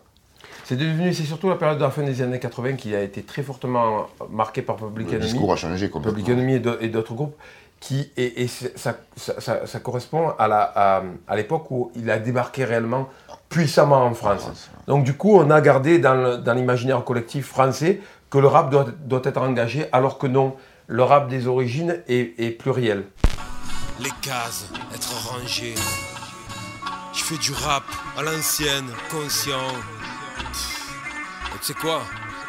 C'est 0.64 0.76
devenu, 0.76 1.12
c'est 1.14 1.25
surtout 1.25 1.49
la 1.49 1.56
période 1.56 1.79
de 1.79 1.82
la 1.82 1.91
fin 1.91 2.03
des 2.03 2.20
années 2.20 2.38
80 2.38 2.75
qui 2.75 2.94
a 2.94 3.00
été 3.03 3.23
très 3.23 3.43
fortement 3.43 4.06
marquée 4.31 4.61
par 4.62 4.76
Public 4.76 5.09
Le 5.11 5.14
Enemy. 5.17 5.31
discours 5.32 5.53
a 5.53 5.56
changé 5.56 5.88
complètement. 5.88 6.19
Public 6.23 6.38
Enemy 6.38 6.62
et 6.82 6.88
d'autres 6.88 7.14
groupes, 7.14 7.35
qui, 7.81 8.11
et, 8.19 8.47
ça, 8.49 8.94
ça- 9.17 9.41
ça- 9.41 9.67
ça 9.67 9.81
correspond 9.81 10.35
à, 10.38 10.47
la, 10.49 10.61
à, 10.75 11.03
à 11.26 11.37
l'époque 11.37 11.70
où 11.70 11.91
il 11.97 12.11
a 12.11 12.19
débarqué 12.19 12.64
réellement 12.64 13.09
puissamment 13.49 14.05
en 14.05 14.14
France. 14.14 14.43
France, 14.43 14.70
Donc 14.87 15.05
du 15.05 15.14
coup, 15.14 15.35
on 15.37 15.50
a 15.50 15.61
gardé 15.62 15.99
dans, 15.99 16.14
le- 16.14 16.37
dans 16.37 16.53
l'imaginaire 16.55 17.03
collectif 17.05 17.47
français 17.47 18.00
que 18.31 18.38
le 18.38 18.47
rap 18.47 18.70
doit, 18.70 18.87
doit 19.05 19.23
être 19.25 19.41
engagé, 19.41 19.87
alors 19.91 20.17
que 20.19 20.26
non, 20.26 20.55
le 20.87 21.03
rap 21.03 21.29
des 21.29 21.47
origines 21.47 21.99
est, 22.09 22.35
est 22.38 22.50
pluriel. 22.50 23.05
Les 24.02 24.10
cases, 24.20 24.69
être 24.94 25.28
rangé. 25.31 25.75
Je 27.12 27.22
fais 27.25 27.37
du 27.37 27.52
rap 27.52 27.84
à 28.19 28.22
l'ancienne, 28.22 28.87
conscient. 29.10 29.69
Et 31.54 31.58
Tu 31.60 31.66
sais 31.66 31.75
quoi? 31.75 32.00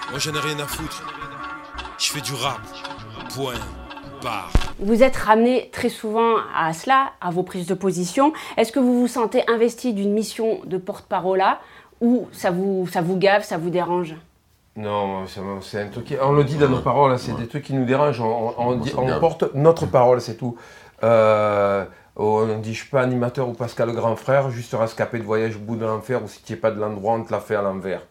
Moi 0.10 0.20
j'en 0.20 0.34
ai 0.34 0.40
rien 0.40 0.60
à 0.60 0.66
foutre. 0.68 1.04
Je 2.00 2.12
fais 2.12 2.22
du 2.22 2.34
rap. 2.34 2.60
Point. 3.36 3.54
Barre. 4.24 4.52
Vous 4.80 5.04
êtes 5.04 5.18
ramené 5.18 5.70
très 5.74 5.90
souvent 5.90 6.36
à 6.56 6.72
cela, 6.74 7.12
à 7.22 7.30
vos 7.30 7.44
prises 7.44 7.68
de 7.68 7.74
position. 7.74 8.32
Est-ce 8.58 8.72
que 8.72 8.80
vous 8.80 9.02
vous 9.02 9.08
sentez 9.08 9.44
investi 9.50 9.94
d'une 9.94 10.14
mission 10.14 10.62
de 10.66 10.78
porte-parole 10.78 11.40
là 11.40 11.60
ou 12.02 12.28
ça 12.32 12.50
vous, 12.52 12.88
ça 12.92 13.02
vous 13.02 13.18
gave, 13.18 13.44
ça 13.44 13.58
vous 13.58 13.70
dérange? 13.70 14.16
Non, 14.76 15.26
c'est 15.62 15.82
un 15.82 15.88
truc. 15.90 16.06
qui- 16.06 16.16
on 16.20 16.32
le 16.32 16.44
dit 16.44 16.56
dans 16.58 16.68
nos 16.70 16.80
paroles, 16.80 17.12
hein, 17.12 17.18
c'est 17.20 17.34
des 17.38 17.48
trucs 17.48 17.64
qui 17.66 17.74
nous 17.74 17.86
dérangent. 17.86 18.22
On, 18.22 18.76
dit- 18.76 18.92
porte 19.20 19.54
notre 19.54 19.86
parole, 19.86 20.20
c'est 20.20 20.36
tout. 20.36 20.58
Euh, 21.04 21.86
on 22.16 22.60
dit 22.60 22.74
je 22.74 22.82
suis 22.82 22.90
pas 22.90 23.02
animateur 23.02 23.50
ou 23.50 23.54
Pascal 23.54 23.90
le 23.90 23.94
grand 23.96 24.16
frère, 24.16 24.50
juste 24.52 24.74
rescapé 24.74 25.20
de 25.20 25.24
voyage 25.24 25.56
au 25.58 25.60
bout 25.60 25.76
de 25.76 25.86
l'enfer 25.86 26.24
ou 26.24 26.28
si 26.28 26.42
tu 26.44 26.54
es 26.54 26.56
pas 26.56 26.72
de 26.72 26.80
l'endroit, 26.80 27.14
on 27.14 27.24
te 27.24 27.32
l'a 27.32 27.40
fait 27.40 27.56
à 27.56 27.62
l'envers. 27.62 28.02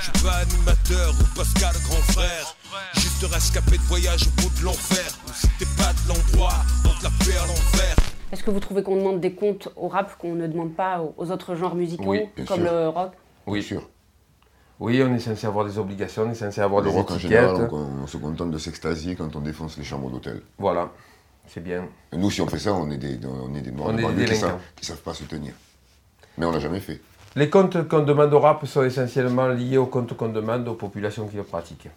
Je 0.00 0.04
suis 0.10 0.24
pas 0.24 0.34
animateur 0.36 1.10
ou 1.20 1.36
Pascal 1.38 1.72
grand 1.84 2.02
frère. 2.12 2.56
Juste 2.94 3.24
rescapé 3.32 3.76
de 3.78 3.82
voyage 3.82 4.26
au 4.26 4.42
bout 4.42 4.58
de 4.60 4.64
l'enfer. 4.64 5.04
Ou 5.28 5.32
si 5.32 5.46
t'es 5.58 5.66
pas 5.76 5.92
de 5.92 6.08
l'endroit, 6.08 6.54
on 6.84 6.98
te 6.98 7.04
la 7.04 7.10
fait 7.10 7.36
à 7.38 7.46
l'envers. 7.46 7.96
Est-ce 8.32 8.42
que 8.42 8.50
vous 8.50 8.58
trouvez 8.60 8.82
qu'on 8.82 8.96
demande 8.96 9.20
des 9.20 9.34
comptes 9.34 9.68
au 9.76 9.86
rap 9.88 10.16
qu'on 10.18 10.34
ne 10.34 10.46
demande 10.48 10.74
pas 10.74 11.00
aux- 11.16 11.30
autres 11.30 11.54
genres 11.54 11.76
musicaux, 11.76 12.04
Oui, 12.06 12.28
comme 12.48 12.56
sûr. 12.62 12.64
le 12.72 12.88
rock? 12.88 13.12
Oui, 13.46 13.62
sûr. 13.62 13.82
Oui, 14.80 15.00
on 15.08 15.14
est 15.14 15.20
censé 15.20 15.46
avoir 15.46 15.64
des 15.64 15.78
obligations, 15.78 16.24
on 16.26 16.30
est 16.32 16.34
censé 16.34 16.60
avoir 16.60 16.82
Le 16.82 16.90
des 16.90 16.96
rock 16.96 17.10
en 17.12 17.18
général, 17.18 17.68
on, 17.70 18.02
on 18.02 18.06
se 18.08 18.16
contente 18.16 18.50
de 18.50 18.58
s'extasier 18.58 19.14
quand 19.14 19.36
on 19.36 19.40
défonce 19.40 19.78
les 19.78 19.84
chambres 19.84 20.10
d'hôtel. 20.10 20.42
Voilà, 20.58 20.90
c'est 21.46 21.62
bien. 21.62 21.86
Nous, 22.12 22.30
si 22.30 22.40
on 22.40 22.46
fait 22.46 22.58
ça, 22.58 22.72
on 22.74 22.90
est 22.90 22.96
des, 22.96 23.18
on 23.26 23.54
est 23.54 23.60
des 23.60 23.70
noirs 23.70 23.90
On 23.90 23.92
de 23.92 23.98
est 24.00 24.02
des 24.02 24.24
qui 24.24 24.30
délinquants. 24.32 24.58
savent, 24.80 24.98
pas 24.98 25.14
se 25.14 25.24
tenir. 25.24 25.52
Mais 26.38 26.46
on 26.46 26.50
l'a 26.52 26.60
jamais 26.60 26.80
fait. 26.80 27.00
Les 27.36 27.50
comptes 27.50 27.88
qu'on 27.88 28.02
demande 28.02 28.32
au 28.32 28.40
rap 28.40 28.64
sont 28.66 28.82
essentiellement 28.84 29.48
liés 29.48 29.76
aux 29.78 29.86
comptes 29.86 30.16
qu'on 30.16 30.28
demande 30.28 30.66
aux 30.68 30.74
populations 30.74 31.26
qui 31.26 31.36
le 31.36 31.42
pratiquent. 31.44 31.88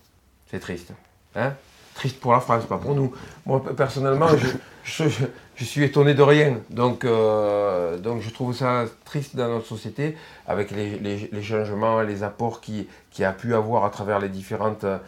C'est 0.50 0.60
triste. 0.60 0.92
Hein? 1.36 1.54
Triste 1.94 2.20
pour 2.20 2.32
la 2.34 2.40
France, 2.40 2.66
pas 2.66 2.78
pour 2.78 2.94
nous. 2.96 3.12
Moi, 3.46 3.64
personnellement, 3.76 4.28
je, 4.30 4.48
je- 4.84 5.10
je- 5.10 5.26
je 5.56 5.64
suis 5.66 5.84
étonné 5.84 6.14
de 6.14 6.22
rien. 6.22 6.60
Donc, 6.70 7.04
euh, 7.06 7.98
donc 7.98 8.22
je 8.22 8.30
trouve 8.30 8.56
ça 8.56 8.86
triste 9.06 9.36
dans 9.36 9.48
notre 9.48 9.66
société, 9.66 10.16
avec 10.48 10.70
les, 10.72 11.00
les- 11.00 11.30
les 11.32 11.44
changements, 11.44 12.02
les 12.02 12.22
apports 12.24 12.62
qui, 12.62 12.88
qui 13.18 13.24
a 13.24 13.32
pu 13.32 13.56
avoir 13.56 13.84
à 13.84 13.90
travers 13.90 14.20
les 14.20 14.30
différentes 14.30 14.84
euh, 14.84 15.00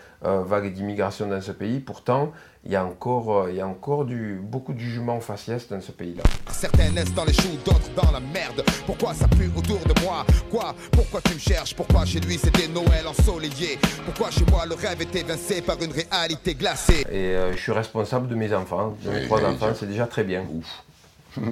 vagues 0.44 0.74
d'immigration 0.74 1.28
dans 1.28 1.42
ce 1.42 1.51
pays. 1.51 1.80
Pourtant, 1.80 2.32
il 2.66 2.72
y 2.72 2.75
a 2.75 2.84
encore, 2.84 3.44
euh, 3.44 3.51
il 3.51 3.58
y 3.58 3.62
a 3.62 3.68
encore 3.68 4.04
du, 4.04 4.39
beaucoup 4.42 4.74
de 4.74 4.80
jugements 4.80 5.20
faciès 5.20 5.68
dans 5.70 5.80
ce 5.80 5.92
pays-là. 5.92 6.24
Certains 6.50 6.89
naissent 6.89 7.13
dans 7.13 7.25
les 7.25 7.34
choux, 7.34 7.56
d'autres 7.63 7.92
dans 7.96 8.12
la 8.12 8.20
merde. 8.20 8.63
Pourquoi 8.88 9.13
ça 9.13 9.28
pue 9.28 9.51
autour 9.56 9.78
de 9.82 10.01
moi? 10.01 10.25
Quoi? 10.50 10.74
Pourquoi 10.92 11.22
tu 11.22 11.36
me 11.36 11.39
cherches? 11.39 11.75
Pourquoi 11.75 12.04
chez 12.04 12.20
lui 12.20 12.39
c'était 12.39 12.68
Noël 12.68 13.06
ensoleillé? 13.06 13.78
Pourquoi 14.06 14.32
chez 14.32 14.46
moi 14.50 14.66
le 14.66 14.74
rêve 14.74 15.00
était 15.04 15.20
évincé 15.20 15.62
par 15.62 15.80
une 15.80 15.92
réalité 15.92 16.56
glacée? 16.56 17.06
Et 17.12 17.36
euh, 17.36 17.51
je 17.51 17.62
suis 17.62 17.72
responsable 17.72 18.28
de 18.28 18.34
mes 18.34 18.51
enfants, 18.56 18.98
de 19.04 19.10
mes 19.12 19.20
Oui, 19.20 19.25
trois 19.28 19.44
enfants, 19.46 19.70
c'est 19.80 19.86
déjà 19.88 20.08
très 20.08 20.24
bien. 20.24 20.48
Ouf. 20.51 21.46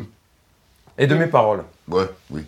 Et 0.98 1.06
de 1.06 1.14
mes 1.14 1.28
paroles. 1.28 1.66
Ouais, 1.88 2.10
oui. 2.32 2.48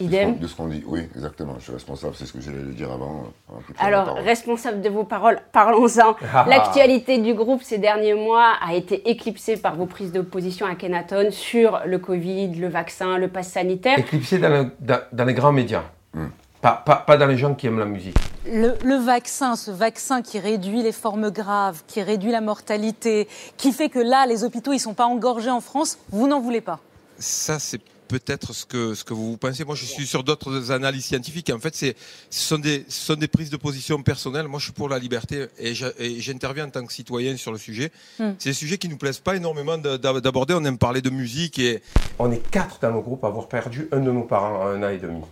Idem. 0.00 0.38
De 0.38 0.46
ce 0.46 0.56
qu'on 0.56 0.66
dit, 0.66 0.82
oui, 0.86 1.00
exactement. 1.14 1.54
Je 1.58 1.64
suis 1.64 1.72
responsable, 1.72 2.14
c'est 2.16 2.26
ce 2.26 2.32
que 2.32 2.40
j'allais 2.40 2.72
dire 2.74 2.90
avant. 2.90 3.24
euh, 3.50 3.54
Alors, 3.78 4.14
responsable 4.16 4.80
de 4.80 4.88
vos 4.88 5.04
paroles, 5.04 5.40
parlons-en. 5.52 6.16
Ah. 6.34 6.44
L'actualité 6.48 7.18
du 7.18 7.34
groupe 7.34 7.62
ces 7.62 7.78
derniers 7.78 8.14
mois 8.14 8.54
a 8.66 8.74
été 8.74 9.08
éclipsée 9.10 9.56
par 9.56 9.76
vos 9.76 9.86
prises 9.86 10.10
de 10.12 10.20
position 10.20 10.66
à 10.66 10.74
Kenaton 10.74 11.30
sur 11.30 11.80
le 11.86 11.98
Covid, 11.98 12.54
le 12.54 12.68
vaccin, 12.68 13.18
le 13.18 13.28
pass 13.28 13.48
sanitaire. 13.48 13.98
Éclipsé 13.98 14.38
dans, 14.38 14.48
le- 14.48 14.70
dans- 14.80 15.02
dans 15.12 15.24
les 15.24 15.34
grands 15.34 15.52
médias. 15.52 15.82
Hmm. 16.14 16.26
Pas, 16.60 16.80
pas, 16.86 16.96
pas 16.96 17.16
dans 17.16 17.26
les 17.26 17.36
gens 17.36 17.54
qui 17.54 17.66
aiment 17.66 17.80
la 17.80 17.84
musique. 17.84 18.16
Le, 18.46 18.74
le 18.84 18.94
vaccin, 18.96 19.56
ce 19.56 19.70
vaccin 19.72 20.22
qui 20.22 20.38
réduit 20.38 20.82
les 20.82 20.92
formes 20.92 21.30
graves, 21.30 21.82
qui 21.88 22.00
réduit 22.02 22.30
la 22.30 22.40
mortalité, 22.40 23.28
qui 23.56 23.72
fait 23.72 23.88
que 23.88 23.98
là, 23.98 24.26
les 24.26 24.44
hôpitaux, 24.44 24.72
ils 24.72 24.78
sont 24.78 24.94
pas 24.94 25.06
engorgés 25.06 25.50
en 25.50 25.60
France, 25.60 25.98
vous 26.10 26.26
n'en 26.28 26.40
voulez 26.40 26.60
pas? 26.60 26.78
ça, 27.18 27.58
c'est 27.60 27.80
peut-être 28.08 28.52
ce 28.52 28.64
que, 28.66 28.94
ce 28.94 29.04
que 29.04 29.14
vous 29.14 29.36
pensez. 29.36 29.64
Moi, 29.64 29.74
je 29.74 29.84
suis 29.84 30.06
sur 30.06 30.22
d'autres 30.22 30.70
analyses 30.70 31.06
scientifiques. 31.06 31.50
En 31.50 31.58
fait, 31.58 31.74
c'est, 31.74 31.96
ce, 32.30 32.40
sont 32.44 32.58
des, 32.58 32.84
ce 32.88 33.06
sont 33.06 33.14
des 33.14 33.28
prises 33.28 33.50
de 33.50 33.56
position 33.56 34.02
personnelles. 34.02 34.48
Moi, 34.48 34.58
je 34.58 34.64
suis 34.64 34.72
pour 34.72 34.88
la 34.88 34.98
liberté 34.98 35.46
et, 35.58 35.74
j'interviens 35.74 36.66
en 36.66 36.70
tant 36.70 36.84
que 36.84 36.92
citoyen 36.92 37.36
sur 37.36 37.52
le 37.52 37.58
sujet. 37.58 37.90
Hmm. 38.18 38.32
C'est 38.38 38.50
des 38.50 38.54
sujets 38.54 38.78
qui 38.78 38.88
nous 38.88 38.98
plaisent 38.98 39.18
pas 39.20 39.36
énormément 39.36 39.78
de- 39.78 39.96
d'a- 39.96 40.20
d'aborder. 40.20 40.54
On 40.54 40.64
aime 40.64 40.78
parler 40.78 41.00
de 41.00 41.10
musique 41.10 41.58
et 41.58 41.82
On 42.18 42.30
est 42.30 42.46
quatre 42.50 42.78
dans 42.80 42.90
nos 42.92 43.00
groupes 43.00 43.24
à 43.24 43.28
avoir 43.28 43.48
perdu 43.48 43.88
un 43.92 44.00
de 44.00 44.10
nos 44.10 44.22
parents 44.24 44.62
en 44.62 44.66
un 44.68 44.82
an 44.82 44.88
et 44.90 44.98
demi. 44.98 45.22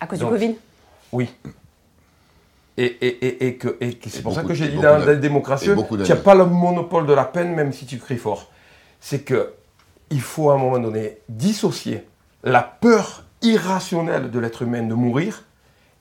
À 0.00 0.06
cause 0.06 0.18
Donc, 0.20 0.32
du 0.34 0.38
Covid? 0.38 0.56
Oui. 1.12 1.28
Et, 2.78 2.84
et, 2.84 3.26
et, 3.26 3.46
et 3.46 3.56
que, 3.56 3.76
et 3.80 3.98
c'est 4.06 4.22
pour 4.22 4.34
ça 4.34 4.42
que 4.44 4.52
j'ai 4.52 4.68
dit 4.68 4.76
dans 4.76 4.98
la 4.98 5.14
démocratie, 5.14 5.70
tu 5.88 5.96
n'as 5.96 6.16
pas 6.16 6.34
le 6.34 6.44
monopole 6.44 7.06
de 7.06 7.14
la 7.14 7.24
peine 7.24 7.54
même 7.54 7.72
si 7.72 7.86
tu 7.86 7.98
cries 7.98 8.18
fort. 8.18 8.50
C'est 9.00 9.20
que 9.20 9.52
il 10.10 10.20
faut 10.20 10.50
à 10.50 10.54
un 10.54 10.58
moment 10.58 10.78
donné 10.78 11.18
dissocier 11.28 12.06
la 12.44 12.62
peur 12.62 13.24
irrationnelle 13.42 14.30
de 14.30 14.38
l'être 14.38 14.62
humain 14.62 14.82
de 14.82 14.94
mourir 14.94 15.42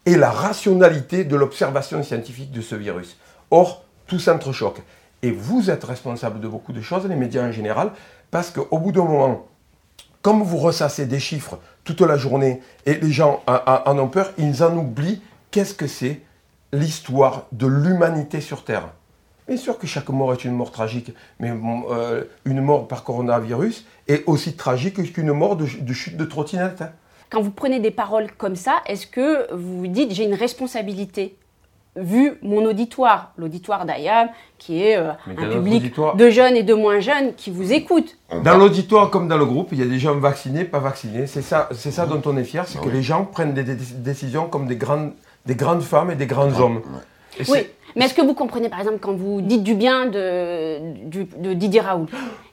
et 0.05 0.15
la 0.15 0.29
rationalité 0.31 1.23
de 1.23 1.35
l'observation 1.35 2.01
scientifique 2.03 2.51
de 2.51 2.61
ce 2.61 2.75
virus. 2.75 3.17
Or, 3.51 3.83
tout 4.07 4.19
s'entrechoque. 4.19 4.81
Et 5.23 5.31
vous 5.31 5.69
êtes 5.71 5.83
responsable 5.83 6.39
de 6.39 6.47
beaucoup 6.47 6.73
de 6.73 6.81
choses, 6.81 7.07
les 7.07 7.15
médias 7.15 7.47
en 7.47 7.51
général, 7.51 7.91
parce 8.29 8.51
qu'au 8.51 8.77
bout 8.77 8.91
d'un 8.91 9.03
moment, 9.05 9.45
comme 10.21 10.43
vous 10.43 10.57
ressassez 10.57 11.07
des 11.07 11.19
chiffres 11.19 11.57
toute 11.83 12.01
la 12.01 12.17
journée 12.17 12.61
et 12.85 12.95
les 12.95 13.11
gens 13.11 13.41
en- 13.47 13.97
ont 13.97 14.07
peur, 14.07 14.31
ils 14.37 14.63
en 14.63 14.75
oublient 14.77 15.21
qu'est-ce 15.49 15.73
que 15.73 15.87
c'est 15.87 16.21
l'histoire 16.73 17.43
de 17.51 17.65
l'humanité 17.67 18.41
sur 18.41 18.63
Terre? 18.63 18.89
Bien 19.47 19.57
sûr 19.57 19.77
que 19.77 19.85
chaque 19.87 20.09
mort 20.09 20.33
est 20.33 20.43
une 20.43 20.53
mort 20.53 20.71
tragique, 20.71 21.13
mais 21.39 21.51
euh, 21.91 22.23
une 22.45 22.61
mort 22.61 22.87
par 22.87 23.03
coronavirus 23.03 23.85
est 24.07 24.23
aussi 24.27 24.55
tragique 24.55 25.13
qu'une 25.13 25.31
mort 25.33 25.55
de, 25.55 25.65
de 25.79 25.93
chute 25.93 26.17
de 26.17 26.25
trottinette. 26.25 26.81
hein. 26.81 26.89
Quand 27.29 27.41
vous 27.41 27.51
prenez 27.51 27.79
des 27.79 27.91
paroles 27.91 28.31
comme 28.37 28.55
ça, 28.55 28.81
est-ce 28.87 29.05
que 29.07 29.51
vous 29.53 29.79
vous 29.79 29.87
dites 29.87 30.11
j'ai 30.13 30.23
une 30.25 30.33
responsabilité 30.35 31.35
vu 31.97 32.33
mon 32.41 32.65
auditoire, 32.65 33.31
l'auditoire 33.37 33.85
d'IAM, 33.85 34.27
qui 34.57 34.81
est 34.83 34.97
euh, 34.97 35.11
un 35.37 35.49
public 35.49 35.77
auditoire- 35.77 36.15
de 36.15 36.29
jeunes 36.29 36.55
et 36.57 36.63
de 36.63 36.73
moins 36.73 36.99
jeunes 36.99 37.33
qui 37.35 37.51
vous 37.51 37.71
écoutent? 37.71 38.17
Dans 38.43 38.57
l'auditoire 38.57 39.09
comme 39.11 39.27
dans 39.27 39.37
le 39.37 39.45
groupe, 39.45 39.69
il 39.71 39.79
y 39.79 39.81
a 39.81 39.85
des 39.85 39.99
gens 39.99 40.15
vaccinés, 40.15 40.65
pas 40.65 40.79
vaccinés. 40.79 41.25
C'est 41.27 41.41
ça, 41.41 41.69
c'est 41.71 41.91
ça 41.91 42.05
dont 42.05 42.21
on 42.25 42.35
est 42.37 42.43
fier, 42.43 42.67
c'est 42.67 42.79
que 42.79 42.87
oui. 42.87 42.93
les 42.93 43.01
gens 43.03 43.23
prennent 43.25 43.53
des, 43.53 43.63
des 43.63 43.75
décisions 43.75 44.47
comme 44.49 44.67
des 44.67 44.75
grandes, 44.75 45.13
des 45.45 45.55
grandes 45.55 45.83
femmes 45.83 46.11
et 46.11 46.15
des 46.15 46.27
grands 46.27 46.51
hommes. 46.59 46.81
Et 47.39 47.43
Oui, 47.49 47.59
mais 47.95 48.05
est-ce 48.05 48.13
que 48.13 48.21
vous 48.21 48.33
comprenez 48.33 48.69
par 48.69 48.79
exemple 48.79 48.99
quand 48.99 49.13
vous 49.15 49.41
dites 49.41 49.63
du 49.63 49.73
bien 49.75 50.05
de, 50.07 50.79
du- 51.07 51.25
de 51.37 51.53
Didier 51.53 51.81
Raoult, 51.81 52.07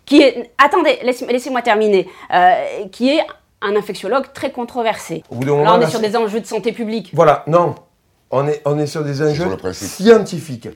qui 0.05 0.21
est, 0.23 0.51
attendez, 0.59 0.99
laisse- 1.03 1.23
laissez-moi 1.27 1.63
terminer, 1.63 2.09
euh, 2.35 2.55
qui 2.91 3.11
est 3.11 3.21
un 3.61 3.77
infectiologue 3.77 4.33
très 4.33 4.51
controversé. 4.51 5.23
Là, 5.31 5.53
on 5.75 5.77
est 5.77 5.81
là, 5.83 5.87
sur 5.89 6.01
des 6.01 6.17
enjeux 6.17 6.41
de 6.41 6.47
santé 6.47 6.73
publique. 6.73 7.11
Voilà, 7.15 7.45
non. 7.47 7.75
On 8.31 8.47
est, 8.49 8.63
on 8.65 8.79
est 8.79 8.87
sur 8.87 9.05
des 9.05 9.23
enjeux 9.23 9.35
sur 9.45 9.75
scientifiques. 9.75 10.69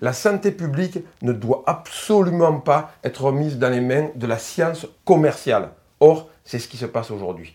La 0.00 0.12
santé 0.12 0.50
publique 0.50 0.98
ne 1.22 1.32
doit 1.32 1.62
absolument 1.66 2.54
pas 2.60 2.90
être 3.04 3.30
mise 3.32 3.58
dans 3.58 3.70
les 3.70 3.80
mains 3.80 4.08
de 4.14 4.26
la 4.26 4.36
science 4.38 4.86
commerciale. 5.04 5.70
Or, 6.00 6.28
c'est 6.44 6.58
ce 6.58 6.68
qui 6.68 6.76
se 6.76 6.86
passe 6.86 7.10
aujourd'hui. 7.10 7.54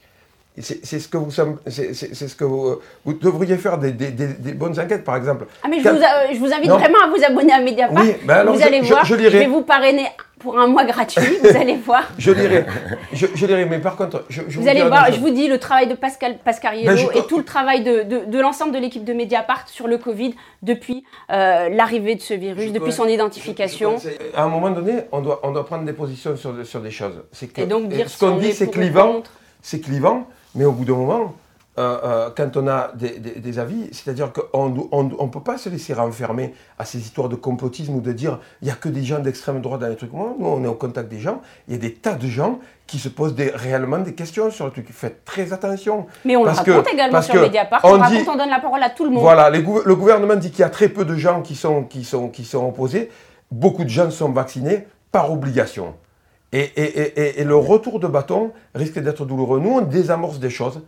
C'est 0.61 0.99
ce 0.99 1.07
que 1.07 1.17
vous, 1.17 1.31
sem- 1.31 1.57
c'est 1.67 1.93
c'est- 1.93 2.13
c'est 2.13 2.27
ce 2.27 2.35
que 2.35 2.43
vous, 2.43 2.79
vous 3.05 3.13
devriez 3.13 3.57
faire 3.57 3.77
des, 3.77 3.91
des- 3.91 4.11
des- 4.11 4.27
des 4.27 4.53
bonnes 4.53 4.77
enquêtes, 4.79 5.03
par 5.03 5.15
exemple. 5.15 5.45
Ah 5.63 5.67
mais 5.69 5.79
je 5.79 5.83
Quand- 5.83 5.95
vous, 5.95 6.03
a- 6.03 6.33
je 6.33 6.37
vous 6.39 6.51
invite 6.53 6.67
Non. 6.69 6.77
vraiment 6.77 6.99
à 7.05 7.07
vous 7.07 7.23
abonner 7.23 7.53
à 7.53 7.61
Mediapart. 7.61 8.03
Oui, 8.03 8.13
ben 8.25 8.33
alors 8.35 8.53
vous 8.55 8.59
je- 8.61 8.65
allez 8.65 8.83
je- 8.83 8.89
voir, 8.89 9.05
je 9.05 9.15
vais 9.15 9.45
vous 9.47 9.61
parrainer 9.61 10.05
pour 10.39 10.57
un 10.57 10.67
mois 10.67 10.85
gratuit, 10.85 11.21
vous 11.43 11.57
allez 11.57 11.75
voir. 11.85 12.03
Je 12.17 12.31
lirai, 12.31 12.65
je, 13.13 13.45
lirai, 13.45 13.65
mais 13.65 13.79
par 13.79 13.95
contre, 13.97 14.23
je, 14.29 14.41
Vous 14.41 14.67
allez 14.67 14.83
voir, 14.83 15.11
je 15.11 15.19
vous 15.19 15.29
dis 15.31 15.47
le 15.47 15.57
travail 15.59 15.87
de 15.87 15.95
Pascal 15.95 16.37
Pascariello 16.43 16.89
Ben, 16.93 16.97
et 17.15 17.27
tout 17.27 17.37
le 17.37 17.43
travail 17.43 17.83
de, 17.83 18.39
l'ensemble 18.39 18.71
de 18.73 18.79
l'équipe 18.79 19.03
de 19.03 19.13
Mediapart 19.13 19.67
sur 19.67 19.87
le 19.87 19.97
Covid 19.97 20.33
depuis 20.63 21.03
euh, 21.31 21.69
l'arrivée 21.69 22.15
de 22.15 22.21
ce 22.21 22.33
virus, 22.33 22.71
depuis 22.73 22.91
son 22.93 23.05
identification. 23.07 23.95
À 24.33 24.43
un 24.43 24.47
moment 24.49 24.69
donné, 24.71 24.93
on 25.11 25.21
doit, 25.21 25.39
on 25.43 25.51
doit 25.51 25.65
prendre 25.65 25.83
des 25.85 25.93
positions 25.93 26.35
sur, 26.37 26.53
de- 26.53 26.63
sur 26.63 26.79
des 26.81 26.91
choses. 26.91 27.21
C'est 27.31 27.47
que, 27.47 27.61
Et 27.61 27.65
donc 27.65 27.87
dire 27.89 28.09
ce 28.09 28.17
qu'on 28.17 28.31
on 28.33 28.37
dit, 28.37 28.47
est 28.47 28.53
c'est 28.53 28.69
clivant, 28.69 29.23
c'est 29.61 29.81
clivant, 29.81 30.25
mais 30.55 30.65
au 30.65 30.71
bout 30.71 30.85
d'un 30.85 30.95
moment, 30.95 31.33
euh, 31.77 31.97
euh, 32.03 32.29
quand 32.35 32.57
on 32.57 32.67
a 32.67 32.91
des, 32.95 33.19
des- 33.19 33.39
des 33.39 33.59
avis, 33.59 33.87
c'est-à-dire 33.93 34.33
qu'on 34.33 34.67
ne 34.69 34.79
on, 34.91 35.09
on 35.17 35.27
peut 35.29 35.39
pas 35.39 35.57
se 35.57 35.69
laisser 35.69 35.93
renfermer 35.93 36.53
à 36.77 36.83
ces 36.83 36.97
histoires 36.97 37.29
de 37.29 37.35
complotisme 37.37 37.95
ou 37.95 38.01
de 38.01 38.11
dire 38.11 38.39
il 38.61 38.65
n'y 38.65 38.71
a 38.71 38.75
que 38.75 38.89
des 38.89 39.03
gens 39.03 39.19
d'extrême 39.19 39.61
droite 39.61 39.79
dans 39.79 39.87
les 39.87 39.95
trucs. 39.95 40.11
Moi, 40.11 40.33
nous, 40.37 40.45
on 40.47 40.61
est 40.63 40.67
au 40.67 40.73
contact 40.73 41.07
des 41.09 41.19
gens, 41.19 41.41
il 41.67 41.75
y 41.75 41.77
a 41.77 41.79
des 41.79 41.93
tas 41.93 42.15
de 42.15 42.27
gens 42.27 42.59
qui 42.85 42.99
se 42.99 43.07
posent 43.07 43.33
des- 43.35 43.51
réellement 43.51 43.99
des 43.99 44.13
questions 44.13 44.51
sur 44.51 44.65
le 44.65 44.71
truc. 44.71 44.87
Faites 44.91 45.23
très 45.23 45.53
attention. 45.53 46.07
Mais 46.25 46.35
on 46.35 46.43
le 46.43 46.51
que- 46.51 46.71
raconte 46.71 46.91
également 46.91 47.13
parce 47.13 47.27
sur 47.27 47.35
que 47.35 47.39
Mediapart. 47.39 47.79
on 47.85 47.93
On, 47.93 47.95
dit- 47.97 48.01
raconte, 48.17 48.27
on 48.27 48.37
donne 48.37 48.49
la 48.49 48.59
parole 48.59 48.83
à 48.83 48.89
tout 48.89 49.05
le 49.05 49.11
monde. 49.11 49.21
Voilà, 49.21 49.49
les 49.49 49.59
le 49.61 49.95
gouvernement 49.95 50.35
dit 50.35 50.49
qu'il 50.51 50.61
y 50.61 50.63
a 50.63 50.69
très 50.69 50.89
peu 50.89 51.05
de 51.05 51.15
gens 51.15 51.41
qui 51.41 51.55
sont, 51.55 51.83
qui 51.83 52.03
sont, 52.03 52.27
qui 52.27 52.43
sont 52.43 52.67
opposés. 52.67 53.09
Beaucoup 53.51 53.83
de 53.85 53.89
gens 53.89 54.11
sont 54.11 54.31
vaccinés 54.31 54.85
par 55.13 55.31
obligation. 55.31 55.93
Et, 56.51 56.59
et- 56.61 56.99
et- 56.99 57.19
et- 57.21 57.41
et 57.41 57.43
le 57.43 57.55
retour 57.55 57.99
de 57.99 58.07
bâton 58.07 58.51
risque 58.75 58.99
d'être 58.99 59.25
douloureux. 59.25 59.59
Nous, 59.59 59.69
on 59.69 59.81
désamorce 59.81 60.39
des 60.39 60.49
choses. 60.49 60.81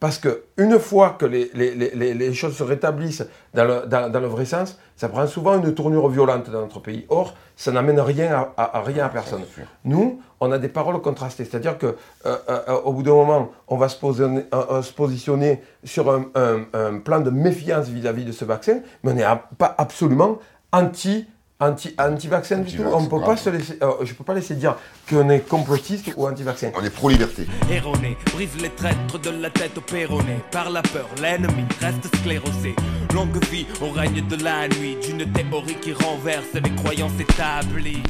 Parce 0.00 0.18
que 0.18 0.42
une 0.58 0.78
fois 0.78 1.10
que 1.18 1.24
les, 1.24 1.50
les- 1.54 1.74
les- 1.74 1.90
les- 1.94 2.14
les 2.14 2.34
choses 2.34 2.54
se 2.56 2.62
rétablissent 2.62 3.24
dans 3.54 3.64
le, 3.64 3.86
dans- 3.86 4.10
dans 4.10 4.20
le 4.20 4.26
vrai 4.26 4.44
sens, 4.44 4.78
ça 4.96 5.08
prend 5.08 5.26
souvent 5.26 5.56
une 5.62 5.72
tournure 5.72 6.08
violente 6.08 6.50
dans 6.50 6.60
notre 6.60 6.80
pays. 6.80 7.06
Or, 7.08 7.34
ça 7.56 7.70
n'amène 7.72 8.00
rien 8.00 8.32
à, 8.34 8.52
à- 8.56 8.78
à 8.78 8.82
rien 8.82 9.06
à 9.06 9.08
personne. 9.08 9.40
Nous, 9.84 10.20
on 10.40 10.52
a 10.52 10.58
des 10.58 10.68
paroles 10.68 11.00
contrastées. 11.00 11.44
C'est-à-dire 11.44 11.78
que 11.78 11.86
euh, 12.26 12.36
euh, 12.50 12.80
au 12.84 12.92
bout 12.92 13.02
d'un 13.02 13.14
moment, 13.14 13.50
on 13.68 13.76
va 13.78 13.88
se, 13.88 13.96
euh, 14.04 14.40
euh, 14.52 14.82
se 14.82 14.92
positionner 14.92 15.62
sur 15.84 16.10
un, 16.10 16.26
un- 16.34 16.64
un 16.74 16.98
plan 16.98 17.20
de 17.20 17.30
méfiance 17.30 17.88
vis-à-vis 17.88 18.24
de 18.24 18.32
ce 18.32 18.44
vaccin, 18.44 18.80
mais 19.04 19.12
on 19.12 19.14
n'est 19.14 19.24
pas 19.56 19.74
absolument 19.78 20.38
anti 20.72 21.26
anti 21.60 21.94
anti-vaccin 21.98 22.58
du 22.58 22.76
tout. 22.76 22.82
On 22.92 23.06
peut 23.06 23.20
pas 23.20 23.36
se 23.36 23.50
laisser, 23.50 23.78
euh, 23.82 24.04
je 24.04 24.14
peux 24.14 24.24
pas 24.24 24.34
laisser 24.34 24.54
dire 24.54 24.76
qu'on 25.08 25.28
est 25.30 25.40
complotiste 25.40 26.12
ou 26.16 26.26
anti-vaccin. 26.26 26.70
On 26.76 26.84
est 26.84 26.90
pro-liberté. 26.90 27.46
erroné 27.70 28.16
Brise 28.32 28.60
les 28.60 28.70
traîtres 28.70 29.18
de 29.18 29.30
la 29.30 29.50
tête 29.50 29.78
au 29.78 29.80
péroné 29.80 30.38
Par 30.50 30.70
la 30.70 30.82
peur, 30.82 31.08
l'ennemi 31.22 31.64
reste 31.80 32.14
sclérosé 32.16 32.74
Longue 33.14 33.42
vie 33.46 33.66
au 33.80 33.90
règne 33.90 34.26
de 34.26 34.42
la 34.42 34.68
nuit 34.68 34.96
D'une 35.02 35.30
théorie 35.32 35.76
qui 35.80 35.92
renverse 35.92 36.52
les 36.54 36.74
croyances 36.74 37.18
établies 37.20 38.02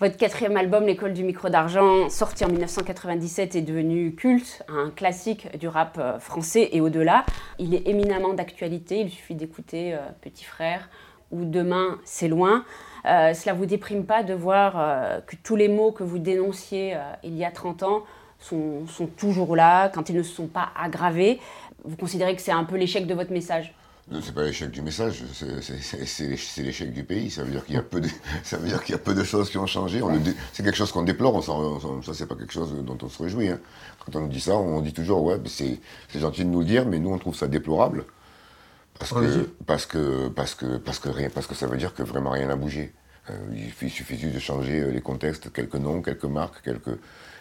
Votre 0.00 0.16
quatrième 0.16 0.56
album, 0.56 0.86
L'école 0.86 1.12
du 1.12 1.24
micro 1.24 1.50
d'argent, 1.50 2.08
sorti 2.08 2.44
en 2.44 2.48
1997, 2.48 3.56
est 3.56 3.62
devenu 3.62 4.14
culte, 4.14 4.62
un 4.68 4.90
classique 4.90 5.58
du 5.58 5.68
rap 5.68 5.98
euh, 5.98 6.18
français 6.18 6.70
et 6.72 6.80
au-delà. 6.80 7.26
Il 7.58 7.74
est 7.74 7.86
éminemment 7.86 8.32
d'actualité, 8.32 9.00
il 9.00 9.10
suffit 9.10 9.34
d'écouter 9.34 9.94
euh, 9.94 9.98
Petit 10.22 10.44
Frère 10.44 10.88
ou 11.32 11.44
Demain, 11.44 11.98
c'est 12.04 12.28
loin. 12.28 12.64
Euh, 13.06 13.34
cela 13.34 13.54
vous 13.54 13.66
déprime 13.66 14.04
pas 14.04 14.22
de 14.22 14.34
voir 14.34 14.74
euh, 14.76 15.20
que 15.20 15.36
tous 15.42 15.56
les 15.56 15.68
mots 15.68 15.92
que 15.92 16.02
vous 16.02 16.18
dénonciez 16.18 16.94
euh, 16.94 16.98
il 17.24 17.36
y 17.36 17.44
a 17.44 17.50
30 17.50 17.82
ans 17.84 18.02
sont, 18.38 18.84
toujours 19.16 19.56
là, 19.56 19.88
quand 19.88 20.08
ils 20.10 20.16
ne 20.16 20.22
se 20.22 20.32
sont 20.34 20.46
pas 20.46 20.68
aggravés? 20.80 21.40
Vous 21.84 21.96
considérez 21.96 22.34
que 22.36 22.42
c'est 22.42 22.52
un 22.52 22.64
peu 22.64 22.76
l'échec 22.76 23.06
de 23.06 23.14
votre 23.14 23.32
message? 23.32 23.74
C'est 24.22 24.34
pas 24.34 24.44
l'échec 24.44 24.70
du 24.70 24.82
message, 24.82 25.24
c'est- 25.32 25.60
c'est- 25.62 25.80
c'est 25.82 26.06
c'est 26.06 26.28
l'éch- 26.28 26.46
c'est 26.46 26.62
l'échec 26.62 26.92
du 26.92 27.02
pays. 27.02 27.28
Ça 27.28 27.42
veut 27.42 27.50
dire 27.50 27.64
qu'il 27.64 27.74
y 27.74 27.78
a 27.78 27.82
peu 27.82 28.00
de, 28.00 29.24
choses 29.24 29.50
qui 29.50 29.58
ont 29.58 29.66
changé. 29.66 30.00
C'est 30.52 30.62
quelque 30.62 30.76
chose 30.76 30.92
qu'on 30.92 31.02
déplore. 31.02 31.34
On 31.48 31.78
on 31.88 32.02
ça, 32.02 32.14
c'est 32.14 32.26
pas 32.26 32.36
quelque 32.36 32.52
chose 32.52 32.72
dont 32.84 32.96
on 33.02 33.08
se 33.08 33.20
réjouit. 33.20 33.48
hein. 33.48 33.58
Quand 34.04 34.14
on 34.16 34.20
nous 34.22 34.28
dit 34.28 34.38
ça, 34.40 34.54
on 34.56 34.80
dit 34.80 34.92
toujours 34.92 35.24
ouais, 35.24 35.38
c'est 35.46 35.80
gentil 36.14 36.44
de 36.44 36.50
nous 36.50 36.60
le 36.60 36.66
dire, 36.66 36.86
mais 36.86 37.00
nous 37.00 37.10
on 37.10 37.18
trouve 37.18 37.34
ça 37.34 37.48
déplorable 37.48 38.04
parce 38.98 39.12
que 39.12 39.50
parce 39.66 39.86
que 39.86 40.28
parce 40.28 40.54
que 40.54 40.76
parce 40.78 40.98
que 40.98 41.08
rien, 41.08 41.30
parce 41.30 41.46
que 41.46 41.54
ça 41.54 41.66
veut 41.66 41.76
dire 41.76 41.94
que 41.94 42.02
vraiment 42.02 42.30
rien 42.30 42.46
n'a 42.46 42.56
bougé. 42.56 42.92
Euh, 43.30 43.34
il, 43.82 43.90
suffit, 43.90 44.16
juste 44.16 44.34
de 44.34 44.38
changer 44.38 44.80
euh, 44.80 44.90
les 44.90 45.00
contextes, 45.00 45.52
quelques 45.52 45.74
noms, 45.74 46.00
quelques 46.00 46.24
marques, 46.24 46.62
quelques 46.62 46.96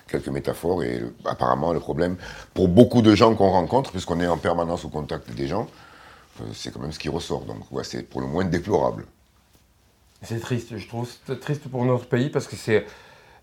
quelques 0.07 0.27
métaphores 0.29 0.83
et 0.83 1.03
apparemment 1.25 1.73
le 1.73 1.79
problème 1.79 2.15
pour 2.53 2.67
beaucoup 2.67 3.01
de 3.01 3.15
gens 3.15 3.33
qu'on 3.35 3.49
rencontre, 3.49 3.91
puisqu'on 3.91 4.19
est 4.19 4.27
en 4.27 4.37
permanence 4.37 4.85
au 4.85 4.89
contact 4.89 5.31
des 5.31 5.47
gens, 5.47 5.67
euh, 6.41 6.43
c'est 6.53 6.71
quand 6.73 6.79
même 6.79 6.91
ce 6.91 6.99
qui 6.99 7.09
ressort. 7.09 7.41
Donc, 7.41 7.71
ouais, 7.71 7.83
c'est 7.83 8.03
pour 8.03 8.21
le 8.21 8.27
moins 8.27 8.45
déplorable. 8.45 9.05
C'est 10.21 10.39
triste, 10.39 10.77
je 10.77 10.87
trouve 10.87 11.07
triste 11.39 11.67
pour 11.67 11.85
notre 11.85 12.07
pays 12.07 12.29
parce 12.29 12.47
que 12.47 12.55
c'est 12.55 12.85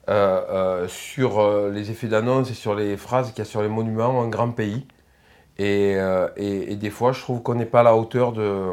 euh, 0.08 0.88
sur 0.88 1.68
les 1.68 1.90
effets 1.92 2.08
d'annonce 2.08 2.50
et 2.50 2.54
sur 2.54 2.74
les 2.74 2.96
phrases 2.96 3.30
qu'il 3.30 3.38
y 3.38 3.42
a 3.42 3.44
sur 3.44 3.62
les 3.62 3.68
monuments 3.68 4.20
un 4.20 4.28
grand 4.28 4.50
pays. 4.50 4.84
Et, 5.58 5.94
euh, 5.96 6.28
et- 6.36 6.76
des 6.76 6.90
fois, 6.90 7.12
je 7.12 7.20
trouve 7.20 7.42
qu'on 7.42 7.54
n'est 7.54 7.66
pas 7.66 7.80
à 7.80 7.82
la 7.82 7.94
hauteur 7.96 8.32
de, 8.32 8.70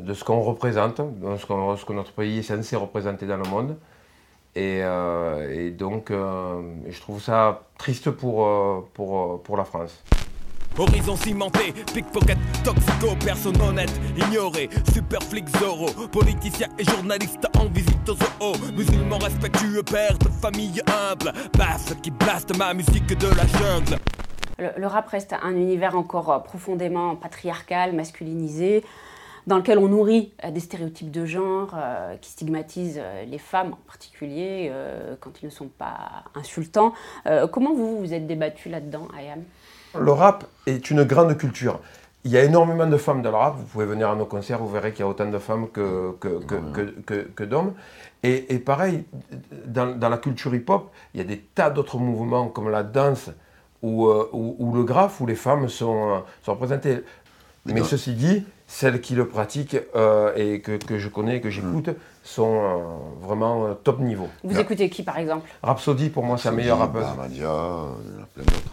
de 0.00 0.14
ce 0.14 0.24
qu'on 0.24 0.40
représente, 0.40 1.00
de 1.00 1.36
ce, 1.36 1.46
ce 1.46 1.84
que 1.84 1.92
notre 1.92 2.12
pays 2.12 2.38
est 2.38 2.42
censé 2.42 2.74
représenter 2.76 3.26
dans 3.26 3.36
le 3.36 3.48
monde. 3.48 3.76
Et, 4.54 4.80
euh, 4.82 5.70
donc, 5.72 6.10
euh, 6.10 6.62
je 6.88 6.98
trouve 7.00 7.20
ça 7.22 7.62
triste 7.78 8.10
pour, 8.10 8.48
pour, 8.94 9.42
pour 9.42 9.56
la 9.56 9.64
France. 9.64 10.02
Horizon 10.78 11.16
cimenté, 11.16 11.72
pickpocket, 11.94 12.36
toxico, 12.62 13.14
personne 13.24 13.58
honnête, 13.62 13.92
ignoré, 14.14 14.68
super 14.92 15.22
flic 15.22 15.48
Zorro, 15.58 15.86
politicien 16.12 16.68
et 16.78 16.84
journaliste 16.84 17.46
en 17.58 17.64
visite 17.66 18.06
au 18.10 18.14
zoo, 18.14 18.72
musulman 18.76 19.16
respectueux, 19.18 19.82
père 19.82 20.18
de 20.18 20.28
famille 20.28 20.82
humble, 20.86 21.32
basse 21.56 21.94
qui 22.02 22.10
blaste 22.10 22.54
ma 22.58 22.74
musique 22.74 23.06
de 23.06 23.28
la 23.28 23.46
jungle. 23.46 23.96
Le, 24.58 24.68
le 24.76 24.86
rap 24.86 25.08
reste 25.08 25.34
un 25.42 25.52
univers 25.56 25.96
encore 25.96 26.30
euh, 26.32 26.38
profondément 26.38 27.14
patriarcal, 27.16 27.92
masculinisé, 27.94 28.84
dans 29.46 29.58
lequel 29.58 29.78
on 29.78 29.88
nourrit 29.88 30.32
euh, 30.44 30.50
des 30.50 30.60
stéréotypes 30.60 31.10
de 31.10 31.24
genre 31.26 31.70
euh, 31.76 32.16
qui 32.20 32.30
stigmatisent 32.30 33.00
les 33.30 33.38
femmes 33.38 33.74
en 33.74 33.78
particulier 33.86 34.68
euh, 34.72 35.14
quand 35.20 35.42
ils 35.42 35.46
ne 35.46 35.50
sont 35.50 35.68
pas 35.68 36.24
insultants. 36.34 36.92
Euh, 37.26 37.46
comment 37.46 37.74
vous 37.74 37.98
vous 37.98 38.12
êtes 38.14 38.26
débattu 38.26 38.68
là-dedans, 38.68 39.08
Ayam? 39.16 39.42
Le 39.98 40.12
rap 40.12 40.44
est 40.66 40.90
une 40.90 41.04
grande 41.04 41.36
culture. 41.36 41.80
il 42.24 42.32
y 42.32 42.36
a 42.36 42.42
énormément 42.42 42.86
de 42.88 42.96
femmes 42.96 43.22
dans 43.22 43.30
le 43.30 43.36
rap. 43.36 43.54
Vous 43.56 43.64
pouvez 43.66 43.86
venir 43.86 44.10
à 44.10 44.16
nos 44.16 44.26
concerts, 44.26 44.58
vous 44.58 44.68
verrez 44.68 44.90
qu'il 44.92 45.00
y 45.00 45.02
a 45.04 45.08
autant 45.08 45.30
de 45.30 45.38
femmes 45.38 45.68
que, 45.68 46.12
que, 46.18 46.40
que, 46.44 46.54
que- 46.74 47.00
que- 47.06 47.28
que 47.36 47.44
d'hommes. 47.44 47.72
Et, 48.24 48.52
et 48.54 48.58
pareil, 48.58 49.04
dans, 49.66 49.96
dans 49.96 50.08
la 50.08 50.18
culture 50.18 50.52
hip-hop, 50.54 50.90
il 51.14 51.18
y 51.18 51.20
a 51.22 51.24
des 51.26 51.38
tas 51.38 51.70
d'autres 51.70 51.98
mouvements 51.98 52.48
comme 52.48 52.68
la 52.68 52.82
danse 52.82 53.30
ou, 53.86 54.06
euh, 54.08 54.28
ou, 54.32 54.56
ou 54.58 54.74
le 54.74 54.82
graphe 54.84 55.20
où 55.20 55.26
les 55.26 55.34
femmes 55.36 55.68
sont, 55.68 56.10
euh, 56.16 56.18
sont 56.42 56.52
représentées. 56.52 57.04
Mais 57.64 57.72
Mais 57.74 57.80
dans- 57.80 57.86
ceci 57.86 58.14
dit, 58.14 58.44
celles 58.66 59.00
qui 59.00 59.14
le 59.14 59.26
pratiquent 59.28 59.76
euh, 59.94 60.32
et 60.36 60.60
que, 60.60 60.76
que 60.76 60.98
je 60.98 61.08
connais, 61.08 61.40
que 61.40 61.50
j'écoute, 61.50 61.90
sont 62.24 62.54
euh, 62.62 62.76
vraiment 63.26 63.66
euh, 63.66 63.74
top 63.74 64.00
niveau. 64.00 64.28
Vous 64.44 64.58
écoutez 64.58 64.88
qui 64.90 65.02
par 65.02 65.18
exemple? 65.18 65.48
Rhapsody, 65.62 66.10
pour 66.10 66.24
moi, 66.24 66.36
c'est 66.38 66.50
la 66.50 66.56
meilleure 66.56 66.78
rappeuse. 66.78 67.04
Bamadia, 67.04 67.48
euh, 67.50 67.88
il 68.04 68.14
y 68.14 68.18
en 68.18 68.22
a 68.22 68.26
plein 68.26 68.44
d'autres. 68.44 68.72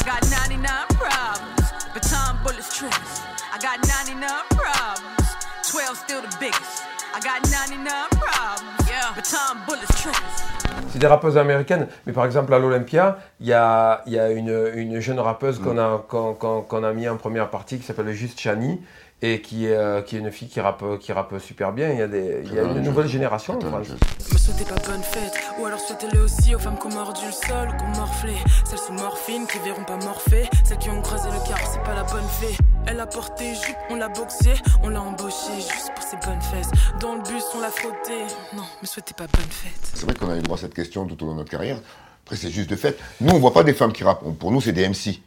I 0.00 0.04
got 0.04 0.20
99 0.28 0.88
problems, 0.88 1.72
but 1.94 2.02
time 2.02 2.36
bullets 2.44 2.68
tricks. 2.68 3.22
I 3.54 3.58
got 3.60 3.78
99 3.86 4.30
problems, 4.50 5.36
12 5.70 5.96
still 5.96 6.20
the 6.22 6.36
biggest. 6.40 6.82
I 7.14 7.20
got 7.20 7.40
99 7.50 7.86
problems, 8.10 8.88
yeah, 8.88 9.12
but 9.14 9.24
time 9.24 9.58
bullets 9.66 9.94
tricks. 10.02 10.53
C'est 10.90 10.98
des 10.98 11.06
rappeuses 11.06 11.38
américaines, 11.38 11.88
mais 12.06 12.12
par 12.12 12.24
exemple 12.24 12.52
à 12.54 12.58
l'Olympia, 12.58 13.18
il 13.40 13.48
y 13.48 13.52
a, 13.52 14.02
une, 14.06 14.70
une 14.74 15.00
jeune 15.00 15.18
rappeuse 15.18 15.58
qu'on 15.58 15.78
a, 15.78 16.04
qu'on, 16.08 16.94
mis 16.94 17.08
en 17.08 17.16
première 17.16 17.50
partie 17.50 17.78
qui 17.78 17.84
s'appelle 17.84 18.12
Juste 18.12 18.40
Chani 18.40 18.80
et 19.22 19.40
qui 19.40 19.66
est, 19.66 19.76
euh, 19.76 20.02
qui 20.02 20.16
est 20.16 20.18
une 20.18 20.30
fille 20.30 20.48
qui 20.48 20.60
rappe, 20.60 20.98
qui 21.00 21.12
rappe 21.12 21.38
super 21.40 21.72
bien. 21.72 21.90
Il 21.90 21.98
y 21.98 22.02
a, 22.02 22.08
des, 22.08 22.42
il 22.44 22.54
y 22.54 22.58
a 22.58 22.62
une 22.62 22.82
nouvelle 22.82 23.06
génération 23.06 23.56
en 23.56 23.60
France. 23.60 23.88
Me 24.32 24.38
souhaitez 24.38 24.64
pas 24.64 24.80
bonne 24.86 25.02
fête, 25.02 25.32
ou 25.58 25.66
alors 25.66 25.80
souhaitez-le 25.80 26.20
aussi 26.20 26.54
aux 26.54 26.58
femmes 26.58 26.78
qui 26.78 26.86
ont 26.86 26.94
mordu 26.94 27.22
le 27.26 27.32
sol, 27.32 27.68
qui 27.76 27.84
ont 27.84 28.00
morflé. 28.00 28.34
Celles 28.66 28.78
sous 28.78 28.92
morphine 28.92 29.46
qui 29.46 29.58
verront 29.60 29.84
pas 29.84 29.96
morphée, 29.96 30.48
celles 30.64 30.78
qui 30.78 30.90
ont 30.90 31.00
croisé 31.00 31.28
le 31.30 31.48
car, 31.48 31.58
c'est 31.72 31.82
pas 31.82 31.94
la 31.94 32.04
bonne 32.04 32.28
fée. 32.40 32.56
Elle 32.86 33.00
a 33.00 33.06
porté 33.06 33.54
jupe, 33.54 33.76
on 33.88 33.96
l'a 33.96 34.08
boxé, 34.08 34.52
on 34.82 34.90
l'a 34.90 35.00
embauché 35.00 35.54
juste 35.56 35.90
pour 35.94 36.04
ses 36.04 36.16
bonnes 36.16 36.42
fesses. 36.42 36.70
Dans 37.00 37.14
le 37.14 37.22
bus, 37.22 37.44
on 37.56 37.60
l'a 37.60 37.70
frotté. 37.70 38.24
Non, 38.54 38.64
me 38.82 38.86
souhaitez 38.86 39.14
pas 39.14 39.26
bonne 39.26 39.50
fête. 39.50 39.90
C'est 39.94 40.04
vrai 40.04 40.14
qu'on 40.14 40.28
a 40.28 40.36
eu 40.36 40.42
droit 40.42 40.58
à 40.58 40.60
cette 40.60 40.74
question 40.74 41.06
tout 41.06 41.22
au 41.22 41.26
long 41.26 41.32
de 41.32 41.38
notre 41.38 41.50
carrière. 41.50 41.78
Après, 42.24 42.36
c'est 42.36 42.50
juste 42.50 42.68
de 42.68 42.76
fait. 42.76 42.98
Nous, 43.22 43.32
on 43.34 43.38
voit 43.38 43.54
pas 43.54 43.64
des 43.64 43.72
femmes 43.72 43.92
qui 43.92 44.04
rappent. 44.04 44.22
Pour 44.38 44.50
nous, 44.50 44.60
c'est 44.60 44.72
des 44.72 44.86
MC. 44.86 45.20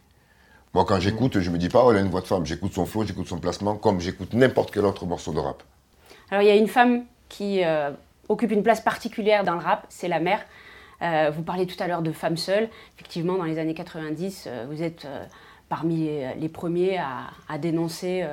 Moi, 0.74 0.86
quand 0.86 1.00
j'écoute, 1.00 1.40
je 1.40 1.50
me 1.50 1.58
dis 1.58 1.70
pas, 1.70 1.84
oh, 1.84 1.92
elle 1.92 1.98
a 1.98 2.02
une 2.02 2.10
voix 2.10 2.22
de 2.22 2.28
femme. 2.28 2.46
J'écoute 2.46 2.74
son 2.74 2.86
flow, 2.86 3.04
j'écoute 3.04 3.28
son 3.28 3.40
placement, 3.40 3.76
comme 3.76 4.00
j'écoute 4.00 4.34
n'importe 4.34 4.72
quel 4.72 4.86
autre 4.86 5.06
morceau 5.06 5.34
de 5.34 5.40
rap. 5.40 5.64
Alors 6.30 6.44
il 6.44 6.48
y 6.48 6.52
a 6.52 6.56
une 6.56 6.68
femme 6.68 7.06
qui 7.30 7.64
euh, 7.64 7.92
occupe 8.28 8.52
une 8.52 8.64
place 8.64 8.82
particulière 8.82 9.44
dans 9.44 9.54
le 9.54 9.62
rap, 9.62 9.86
c'est 9.90 10.08
la 10.08 10.20
mère. 10.20 10.42
Euh, 11.02 11.32
vous 11.34 11.44
parliez 11.44 11.68
tout 11.68 11.82
à 11.82 11.88
l'heure 11.88 12.02
de 12.02 12.12
femmes 12.12 12.38
seules. 12.38 12.70
Effectivement, 12.96 13.38
dans 13.38 13.44
les 13.44 13.60
années 13.60 13.74
90, 13.74 14.46
euh, 14.48 14.66
vous 14.70 14.84
êtes 14.84 15.08
parmi 15.70 16.10
les, 16.40 16.50
premiers 16.50 16.98
à, 16.98 17.58
dénoncer 17.58 18.26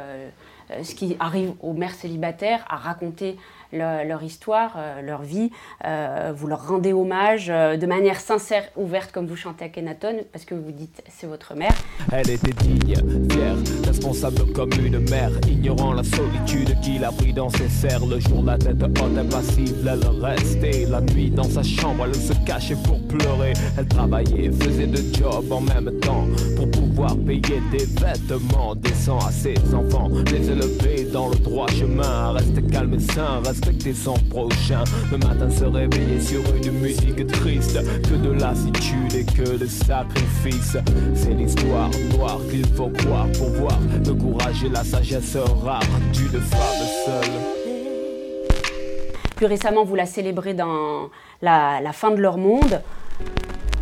ce 0.71 0.95
qui 0.95 1.17
arrive 1.19 1.53
aux 1.61 1.73
mères 1.73 1.95
célibataires, 1.95 2.65
à 2.69 2.77
raconter 2.77 3.37
leur, 3.75 4.05
leur 4.05 4.23
histoire, 4.23 4.75
euh, 4.77 5.03
leur 5.03 5.23
vie. 5.23 5.51
Euh, 5.85 6.33
vous 6.35 6.47
leur 6.47 6.67
rendez 6.67 6.93
hommage 6.93 7.49
euh, 7.51 7.77
de 7.77 7.87
manière 7.87 8.21
sincère, 8.21 8.65
ouverte, 8.77 9.13
comme 9.13 9.27
vous 9.27 9.37
chantez 9.37 9.65
à 9.65 9.69
Kenaton, 9.69 10.25
parce 10.33 10.45
que 10.45 10.55
vous 10.55 10.73
dites 10.73 11.03
c'est 11.09 11.27
votre 11.27 11.55
mère. 11.55 11.75
Elle 12.13 12.31
était 12.31 12.53
digne, 12.53 12.95
fière, 13.31 13.57
responsable 13.87 14.53
comme 14.53 14.71
une 14.85 14.99
mère, 15.11 15.31
ignorant 15.49 15.93
la 15.93 16.05
solitude 16.05 16.79
qu'il 16.81 17.05
a 17.05 17.13
pris 17.13 17.33
dans 17.33 17.51
ses 17.51 17.69
serres. 17.69 18.07
Le 18.07 18.21
jour, 18.21 18.43
la 18.45 18.57
tête 18.57 18.83
haute, 18.83 19.19
impassible, 19.19 19.89
elle 19.89 20.25
restait. 20.25 20.87
La 20.89 21.01
nuit, 21.01 21.31
dans 21.31 21.45
sa 21.45 21.63
chambre, 21.63 22.07
elle 22.07 22.15
se 22.15 22.33
cachait 22.47 22.77
pour 22.85 23.01
pleurer. 23.09 23.53
Elle 23.79 23.89
travaillait, 23.89 24.51
faisait 24.53 24.87
deux 24.87 25.13
jobs 25.19 25.51
en 25.51 25.61
même 25.61 25.91
temps 26.01 26.27
pour 26.57 26.71
pouvoir 26.71 27.17
payer 27.17 27.61
des 27.73 27.85
vêtements 28.01 28.75
décents 28.75 29.19
à 29.19 29.31
ses 29.31 29.55
enfants. 29.75 30.11
Les 30.31 30.51
élever 30.51 31.05
dans 31.13 31.29
le 31.29 31.37
droit 31.37 31.67
chemin, 31.69 32.33
rester 32.33 32.63
calme 32.63 32.95
et 32.95 33.01
sain, 33.01 33.41
respecter 33.65 33.95
son 33.95 34.15
prochain. 34.31 34.85
Le 35.11 35.19
matin, 35.19 35.51
se 35.51 35.65
réveiller 35.65 36.21
sur 36.21 36.41
une 36.57 36.73
musique 36.81 37.27
triste, 37.27 37.79
que 38.03 38.15
de 38.15 38.33
lassitude 38.33 39.15
et 39.15 39.25
que 39.25 39.57
de 39.57 39.67
sacrifice. 39.67 40.77
C'est 41.15 41.35
l'histoire 41.35 41.91
noire 42.13 42.41
qu'il 42.51 42.67
faut 42.67 42.91
croire 42.91 43.27
pour 43.33 43.49
voir 43.51 43.79
le 44.05 44.15
courage 44.15 44.65
et 44.65 44.69
la 44.69 44.85
sagesse 44.85 45.37
rare 45.63 45.81
d'une 46.13 46.41
femme 46.41 46.87
seule. 47.07 47.33
Plus 49.37 49.47
récemment, 49.47 49.85
vous 49.85 49.97
la 49.97 50.07
célébrez 50.07 50.55
dans 50.55 51.11
la, 51.43 51.81
la 51.81 51.93
fin 51.93 52.11
de 52.11 52.21
leur 52.21 52.37
monde. 52.37 52.83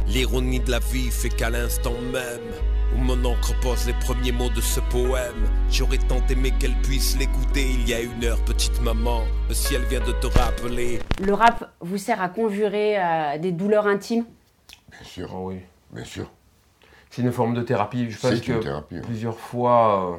L'ironie 0.09 0.61
de 0.61 0.71
la 0.71 0.79
vie 0.79 1.11
fait 1.11 1.29
qu'à 1.29 1.51
l'instant 1.51 1.95
même 2.13 2.72
où 2.97 2.99
mon 3.01 3.25
encre 3.25 3.59
pose 3.61 3.87
les 3.87 3.93
premiers 3.95 4.33
mots 4.33 4.49
de 4.51 4.61
ce 4.61 4.81
poème, 4.81 5.49
j'aurais 5.71 5.99
tant 5.99 6.21
aimé 6.31 6.53
qu'elle 6.59 6.75
puisse 6.83 7.17
l'écouter 7.19 7.67
il 7.71 7.89
y 7.89 7.95
a 7.95 8.01
une 8.01 8.25
heure, 8.25 8.39
petite 8.45 8.81
maman. 8.83 9.23
Le 9.49 9.55
ciel 9.55 9.83
vient 9.83 10.01
de 10.01 10.13
te 10.13 10.27
rappeler. 10.27 11.01
Le 11.25 11.35
rap 11.35 11.71
vous 11.81 11.99
sert 11.99 12.21
à 12.21 12.29
conjurer 12.29 12.97
euh, 12.99 13.39
des 13.39 13.53
douleurs 13.53 13.87
intimes? 13.87 14.25
Bien 14.91 15.05
sûr. 15.05 15.29
Ah 15.33 15.39
oui. 15.41 15.57
Bien 15.93 16.05
sûr. 16.05 16.31
C'est 17.11 17.23
une 17.23 17.33
forme 17.33 17.55
de 17.55 17.63
thérapie. 17.63 18.11
Je 18.11 18.19
pense 18.19 18.41
que 18.41 18.53
une 18.53 18.61
thérapie, 18.61 18.95
ouais. 18.97 19.01
plusieurs 19.03 19.39
fois, 19.39 20.13
euh, 20.13 20.17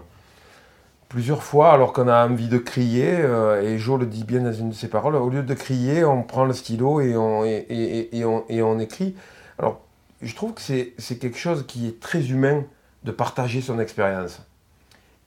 plusieurs 1.10 1.44
fois, 1.44 1.74
alors 1.74 1.94
qu'on 1.94 2.08
a 2.08 2.28
envie 2.28 2.48
de 2.48 2.58
crier, 2.58 3.08
euh, 3.20 3.62
et 3.62 3.78
Jo 3.78 3.98
le 3.98 4.06
dit 4.06 4.24
bien 4.24 4.42
dans 4.42 4.54
une 4.54 4.70
de 4.70 4.76
ses 4.76 4.88
paroles, 4.90 5.16
au 5.16 5.30
lieu 5.30 5.44
de 5.44 5.54
crier, 5.54 6.04
on 6.06 6.24
prend 6.24 6.46
le 6.46 6.54
stylo 6.54 7.02
et 7.02 7.16
on, 7.16 7.46
et, 7.46 7.66
et- 7.70 8.18
et 8.18 8.26
on, 8.26 8.44
et 8.50 8.62
on 8.62 8.80
écrit. 8.80 9.16
Alors, 9.60 9.82
je 10.24 10.36
trouve 10.36 10.54
que 10.54 10.62
c'est 10.62 11.18
quelque 11.20 11.38
chose 11.38 11.66
qui 11.68 11.88
est 11.88 12.00
très 12.00 12.30
humain 12.30 12.64
de 13.04 13.12
partager 13.12 13.62
son 13.62 13.80
expérience. 13.80 14.42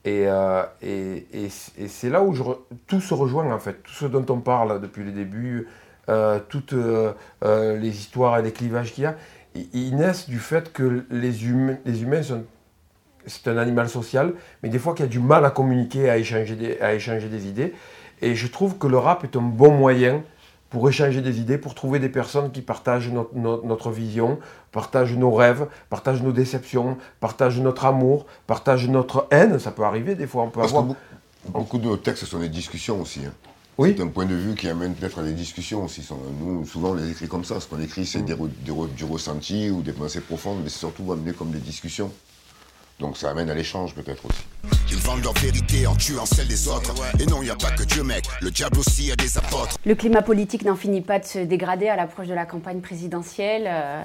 Et, 0.05 0.25
euh, 0.27 0.63
et, 0.83 1.27
et 1.35 1.89
c'est 1.89 2.11
là 2.11 2.23
où 2.23 2.33
je 2.33 2.43
tout 2.87 3.01
se 3.01 3.13
rejoint 3.13 3.53
en 3.53 3.59
fait, 3.59 3.83
tout 3.83 3.93
ce 3.93 4.07
dont 4.07 4.25
on 4.29 4.41
parle 4.41 4.81
depuis 4.81 5.03
le 5.03 5.11
début, 5.11 5.67
euh, 6.09 6.39
toutes 6.49 6.75
euh, 6.75 7.13
les 7.43 7.89
histoires 7.89 8.39
et 8.39 8.43
les 8.43 8.53
clivages 8.53 8.93
qu'il 8.93 9.03
y 9.05 9.07
a, 9.07 9.17
ils- 9.73 9.97
naissent 9.97 10.29
du 10.29 10.39
fait 10.39 10.73
que 10.73 11.05
les 11.11 11.47
humains, 11.47 11.79
les 11.85 12.03
humains 12.03 12.23
sont 12.23 12.45
c'est 13.27 13.49
un 13.49 13.59
animal 13.59 13.89
social, 13.89 14.35
mais 14.63 14.69
des 14.69 14.79
fois 14.79 14.95
qu'il 14.95 15.05
y 15.05 15.09
a 15.09 15.11
du 15.11 15.19
mal 15.19 15.45
à 15.45 15.51
communiquer, 15.51 16.09
à 16.09 16.17
échanger, 16.17 16.55
des, 16.55 16.79
à 16.81 16.95
échanger 16.95 17.29
des 17.29 17.49
idées. 17.49 17.75
Et 18.23 18.37
je 18.37 18.47
trouve 18.47 18.79
que 18.79 18.87
le 18.87 18.99
rap 18.99 19.25
est 19.25 19.37
un 19.37 19.43
bon 19.43 19.73
moyen 19.73 20.23
pour 20.71 20.89
échanger 20.89 21.21
des 21.23 21.39
idées, 21.41 21.59
pour 21.59 21.75
trouver 21.75 21.99
des 21.99 22.09
personnes 22.09 22.51
qui 22.51 22.61
partagent 22.61 23.09
notre, 23.11 23.35
notre- 23.35 23.65
notre 23.65 23.91
vision, 23.91 24.39
partagent 24.73 25.15
nos 25.17 25.31
rêves, 25.33 25.67
partagent 25.91 26.23
nos 26.23 26.33
déceptions, 26.33 26.97
partagent 27.21 27.61
notre 27.61 27.85
amour, 27.85 28.27
partagent 28.47 28.89
notre 28.89 29.27
haine. 29.31 29.59
Ça 29.59 29.71
peut 29.71 29.85
arriver 29.85 30.15
des 30.15 30.27
fois, 30.27 30.43
on 30.43 30.51
peut 30.51 30.61
Parce 30.61 30.73
que 30.73 30.79
avoir... 30.79 30.85
beaucoup, 30.85 31.59
beaucoup 31.59 31.79
de 31.79 31.85
nos 31.85 31.97
textes 31.97 32.25
sont 32.25 32.41
des 32.41 32.49
discussions 32.49 33.01
aussi. 33.01 33.21
hein. 33.27 33.33
Oui. 33.79 33.93
C'est 33.95 34.03
un 34.03 34.09
point 34.09 34.25
de 34.25 34.35
vue 34.35 34.55
qui 34.55 34.69
amène 34.69 34.95
peut-être 34.95 35.19
à 35.19 35.23
des 35.23 35.35
discussions 35.35 35.85
aussi. 35.85 36.03
Nous, 36.41 36.65
souvent, 36.67 36.93
on 36.93 36.95
les 36.95 37.11
écrit 37.11 37.29
comme 37.29 37.45
ça. 37.45 37.61
Ce 37.61 37.67
qu'on 37.69 37.79
écrit, 37.79 38.07
c'est 38.07 38.21
re- 38.21 38.49
du 38.97 39.05
ressenti 39.05 39.69
ou 39.71 39.83
des 39.83 39.93
pensées 39.93 40.23
profondes, 40.23 40.61
mais 40.65 40.71
c'est 40.71 40.79
surtout 40.79 41.13
amené 41.13 41.33
comme 41.35 41.51
des 41.51 41.59
discussions. 41.59 42.11
Donc 43.01 43.17
ça 43.17 43.31
amène 43.31 43.51
à 43.51 43.55
l'échange 43.55 43.95
peut-être 43.95 44.25
aussi. 44.25 44.43
Ils 44.91 44.97
vendent 44.97 45.23
leur 45.23 45.35
vérité 45.35 45.87
en 45.87 45.95
tuant 45.95 46.25
celle 46.25 46.49
des 46.49 46.69
autres. 46.69 46.95
Et 47.21 47.27
non, 47.27 47.43
y 47.43 47.51
a 47.51 47.57
pas 47.57 47.71
que 47.71 47.83
Dieu, 47.83 48.03
mec. 48.03 48.25
Le 48.41 48.51
diable 48.51 48.79
aussi 48.79 49.13
a 49.13 49.17
des 49.17 49.37
apôtres. 49.37 49.77
Le 49.85 49.95
climat 49.95 50.23
politique 50.23 50.65
n'en 50.65 50.77
finit 50.77 51.03
pas 51.03 51.19
de 51.19 51.25
se 51.25 51.39
dégrader 51.41 51.89
à 51.89 51.97
l'approche 51.97 52.27
de 52.29 52.35
la 52.35 52.47
campagne 52.47 52.81
présidentielle. 52.81 53.65
Euh, 53.67 54.03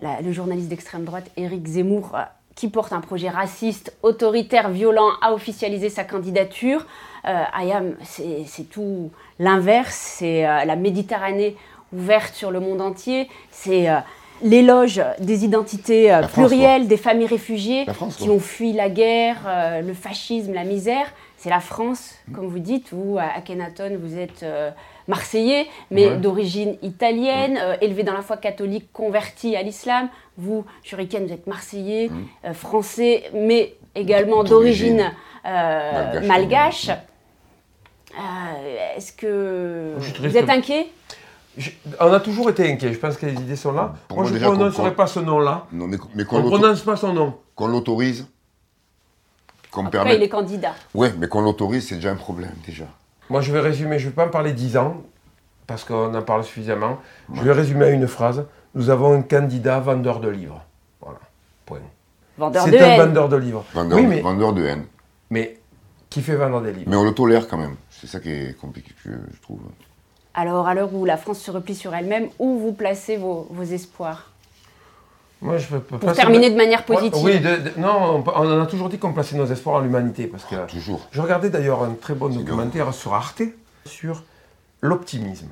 la- 0.00 0.20
le 0.20 0.32
journaliste 0.32 0.68
d'extrême 0.68 1.04
droite 1.04 1.30
Éric 1.36 1.66
Zemmour, 1.66 2.12
euh, 2.14 2.20
qui 2.54 2.68
porte 2.68 2.92
un 2.92 3.00
projet 3.00 3.28
raciste, 3.28 3.96
autoritaire, 4.02 4.68
violent, 4.70 5.10
a 5.20 5.32
officialisé 5.32 5.88
sa 5.90 6.04
candidature. 6.04 6.86
Euh, 7.26 7.42
Ayam, 7.54 7.94
c'est 8.04 8.44
c'est 8.46 8.64
tout 8.70 9.10
l'inverse. 9.40 9.96
C'est 10.18 10.46
euh, 10.46 10.64
la 10.64 10.76
Méditerranée 10.76 11.56
ouverte 11.92 12.34
sur 12.34 12.50
le 12.52 12.60
monde 12.60 12.80
entier. 12.80 13.28
C'est 13.50 13.88
euh, 13.90 13.98
l'éloge 14.42 15.00
des 15.18 15.44
identités 15.44 16.12
euh, 16.12 16.22
plurielles, 16.22 16.86
des 16.88 16.96
familles 16.96 17.26
réfugiées 17.26 17.84
France, 17.92 18.16
qui 18.16 18.26
quoi. 18.26 18.34
ont 18.34 18.40
fui 18.40 18.72
la 18.72 18.88
guerre, 18.88 19.38
euh, 19.46 19.80
le 19.82 19.94
fascisme, 19.94 20.52
la 20.54 20.64
misère. 20.64 21.06
C'est 21.36 21.50
la 21.50 21.60
France, 21.60 22.14
comme 22.34 22.46
vous 22.46 22.60
dites. 22.60 22.88
Vous, 22.92 23.18
à 23.18 23.36
Akhenaton, 23.36 23.98
vous 24.00 24.16
êtes 24.16 24.44
euh, 24.44 24.70
marseillais, 25.08 25.66
mais 25.90 26.06
Ouais. 26.06 26.16
d'origine 26.16 26.76
italienne, 26.82 27.58
euh, 27.60 27.74
élevé 27.80 28.04
dans 28.04 28.12
la 28.12 28.22
foi 28.22 28.36
catholique, 28.36 28.92
converti 28.92 29.56
à 29.56 29.62
l'islam. 29.62 30.08
Vous, 30.38 30.64
Shuriken, 30.84 31.26
vous 31.26 31.32
êtes 31.32 31.46
marseillais, 31.48 32.10
euh, 32.44 32.52
français, 32.54 33.24
mais 33.34 33.74
également 33.96 34.44
D'origine. 34.44 35.10
euh, 35.44 36.20
Malgache. 36.20 36.86
malgache. 36.86 36.90
Euh, 38.14 38.96
Est-ce 38.96 39.12
que 39.12 39.94
vous 40.20 40.36
êtes 40.36 40.48
inquiet? 40.50 40.86
Je- 41.56 41.70
on 42.00 42.12
a 42.12 42.20
toujours 42.20 42.48
été 42.50 42.70
inquiets, 42.72 42.92
je 42.94 42.98
pense 42.98 43.16
que 43.16 43.26
les 43.26 43.34
idées 43.34 43.56
sont 43.56 43.72
là. 43.72 43.94
Pour 44.08 44.18
moi, 44.18 44.28
moi, 44.30 44.38
je 44.38 44.42
ne 44.44 44.50
prononcerai 44.50 44.94
pas 44.94 45.06
ce 45.06 45.20
nom-là. 45.20 45.66
Non, 45.72 45.86
mais, 45.86 45.98
mais 46.14 46.22
On 46.22 46.26
qu'on 46.26 46.42
ne 46.42 46.46
prononce 46.48 46.80
pas 46.82 46.96
son 46.96 47.12
nom. 47.12 47.34
qu'on 47.54 47.66
l'autorise, 47.66 48.26
qu'on 49.70 49.86
permette. 49.86 50.16
il 50.16 50.22
est 50.22 50.28
candidat. 50.28 50.74
Ouais, 50.94 51.12
mais 51.18 51.28
qu'on 51.28 51.42
l'autorise, 51.42 51.88
c'est 51.88 51.96
déjà 51.96 52.10
un 52.10 52.16
problème 52.16 52.54
déjà. 52.66 52.84
Moi, 53.30 53.40
je 53.40 53.52
vais 53.52 53.60
résumer, 53.60 53.98
je 53.98 54.06
ne 54.06 54.10
vais 54.10 54.14
pas 54.16 54.26
en 54.26 54.30
parler 54.30 54.52
10 54.52 54.76
ans, 54.76 55.02
parce 55.66 55.84
qu'on 55.84 56.14
en 56.14 56.22
parle 56.22 56.44
suffisamment. 56.44 56.98
Je 57.34 57.42
vais 57.42 57.52
résumer 57.52 57.84
à 57.86 57.90
une 57.90 58.06
phrase. 58.08 58.44
Nous 58.74 58.88
avons 58.90 59.12
un 59.14 59.22
candidat 59.22 59.78
vendeur 59.80 60.20
de 60.20 60.28
livres. 60.28 60.64
Voilà, 61.00 61.18
point. 61.66 61.78
Vendeur 62.38 62.64
de 62.64 62.70
C'est 62.70 62.80
un 62.80 62.86
haine. 62.86 63.00
vendeur 63.08 63.28
de 63.28 63.36
livres. 63.36 63.64
Vendeur, 63.74 63.98
oui, 63.98 64.04
de- 64.04 64.08
mais 64.08 64.20
vendeur 64.22 64.52
de 64.54 64.64
haine. 64.64 64.84
mais 65.30 65.58
qui 66.08 66.22
fait 66.22 66.36
vendre 66.36 66.62
des 66.62 66.72
livres? 66.72 66.86
Mais 66.90 66.96
on 66.96 67.04
le 67.04 67.12
tolère 67.12 67.46
quand 67.48 67.58
même. 67.58 67.76
C'est 67.90 68.06
ça 68.06 68.20
qui 68.20 68.30
est 68.30 68.56
compliqué, 68.58 68.92
je 69.04 69.12
trouve. 69.42 69.60
Alors, 70.34 70.66
à 70.66 70.74
l'heure 70.74 70.94
où 70.94 71.04
la 71.04 71.16
France 71.16 71.38
se 71.40 71.50
replie 71.50 71.74
sur 71.74 71.94
elle-même, 71.94 72.28
où 72.38 72.58
vous 72.58 72.72
placez 72.72 73.16
vos, 73.16 73.46
vos 73.50 73.62
espoirs? 73.64 74.30
Moi, 75.42 75.58
je 75.58 75.66
peux, 75.66 75.80
peux 75.80 75.98
Pour 75.98 76.08
pas- 76.10 76.14
terminer 76.14 76.50
de 76.50 76.56
manière 76.56 76.84
positive. 76.84 77.22
Oui, 77.22 77.38
de- 77.40 77.56
de- 77.56 77.72
non, 77.80 78.22
on, 78.26 78.30
on 78.30 78.58
en 78.58 78.62
a 78.62 78.66
toujours 78.66 78.88
dit 78.88 78.98
qu'on 78.98 79.12
plaçait 79.12 79.36
nos 79.36 79.46
espoirs 79.46 79.76
en 79.76 79.80
l'humanité. 79.80 80.26
Parce 80.26 80.44
que 80.44 80.54
Toujours. 80.68 81.06
je 81.10 81.20
regardais 81.20 81.50
d'ailleurs 81.50 81.82
un 81.82 81.94
très 81.94 82.14
bon 82.14 82.28
documentaire 82.28 82.94
sur 82.94 83.12
Arte 83.12 83.42
sur 83.84 84.22
l'optimisme. 84.80 85.48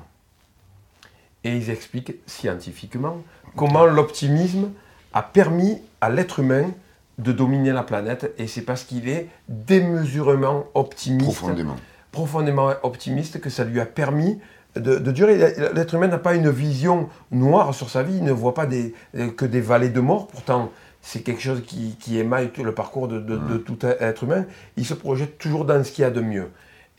Et 1.43 1.55
ils 1.57 1.69
expliquent 1.69 2.15
scientifiquement 2.25 3.17
comment 3.55 3.85
l'optimisme 3.85 4.69
a 5.13 5.21
permis 5.21 5.77
à 5.99 6.09
l'être 6.09 6.39
humain 6.39 6.71
de 7.17 7.31
dominer 7.33 7.71
la 7.73 7.83
planète. 7.83 8.33
Et 8.37 8.47
c'est 8.47 8.61
parce 8.61 8.83
qu'il 8.83 9.09
est 9.09 9.27
démesurément 9.49 10.65
optimiste. 10.73 11.25
Profondément. 11.37 11.75
profondément 12.13 12.69
optimiste 12.83 13.41
que 13.41 13.49
ça 13.49 13.63
lui 13.65 13.79
a 13.81 13.85
permis 13.85 14.39
de, 14.75 14.95
de 14.97 15.11
durer. 15.11 15.37
L'être 15.73 15.93
humain 15.95 16.07
n'a 16.07 16.17
pas 16.17 16.35
une 16.35 16.49
vision 16.49 17.09
noire 17.31 17.73
sur 17.73 17.89
sa 17.89 18.03
vie, 18.03 18.17
il 18.17 18.23
ne 18.23 18.31
voit 18.31 18.53
pas 18.53 18.65
des, 18.65 18.93
que 19.37 19.45
des 19.45 19.61
vallées 19.61 19.89
de 19.89 19.99
mort, 19.99 20.27
pourtant 20.27 20.69
c'est 21.01 21.21
quelque 21.21 21.41
chose 21.41 21.63
qui, 21.65 21.95
qui 21.99 22.19
émaille 22.19 22.49
tout 22.51 22.63
le 22.63 22.73
parcours 22.73 23.07
de, 23.07 23.19
de- 23.19 23.37
de 23.37 23.57
tout 23.57 23.79
être 23.85 24.23
humain. 24.23 24.45
Il 24.77 24.85
se 24.85 24.93
projette 24.93 25.37
toujours 25.39 25.65
dans 25.65 25.83
ce 25.83 25.91
qu'il 25.91 26.03
y 26.03 26.05
a 26.05 26.11
de 26.11 26.21
mieux. 26.21 26.49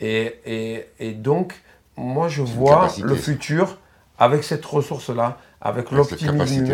Et, 0.00 0.40
et- 0.44 0.86
et 0.98 1.12
donc, 1.12 1.54
moi 1.96 2.26
je 2.28 2.42
vois 2.42 2.70
capacité, 2.80 3.06
le 3.08 3.14
futur 3.14 3.78
avec 4.18 4.42
cette 4.44 4.64
ressource-là, 4.66 5.38
avec 5.60 5.86
l'optimisme 5.98 6.64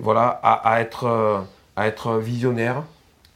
voilà, 0.00 0.28
à, 0.42 0.52
à 0.70 0.80
être, 0.80 1.04
euh, 1.04 1.40
à 1.76 1.86
être 1.88 2.18
visionnaire, 2.18 2.82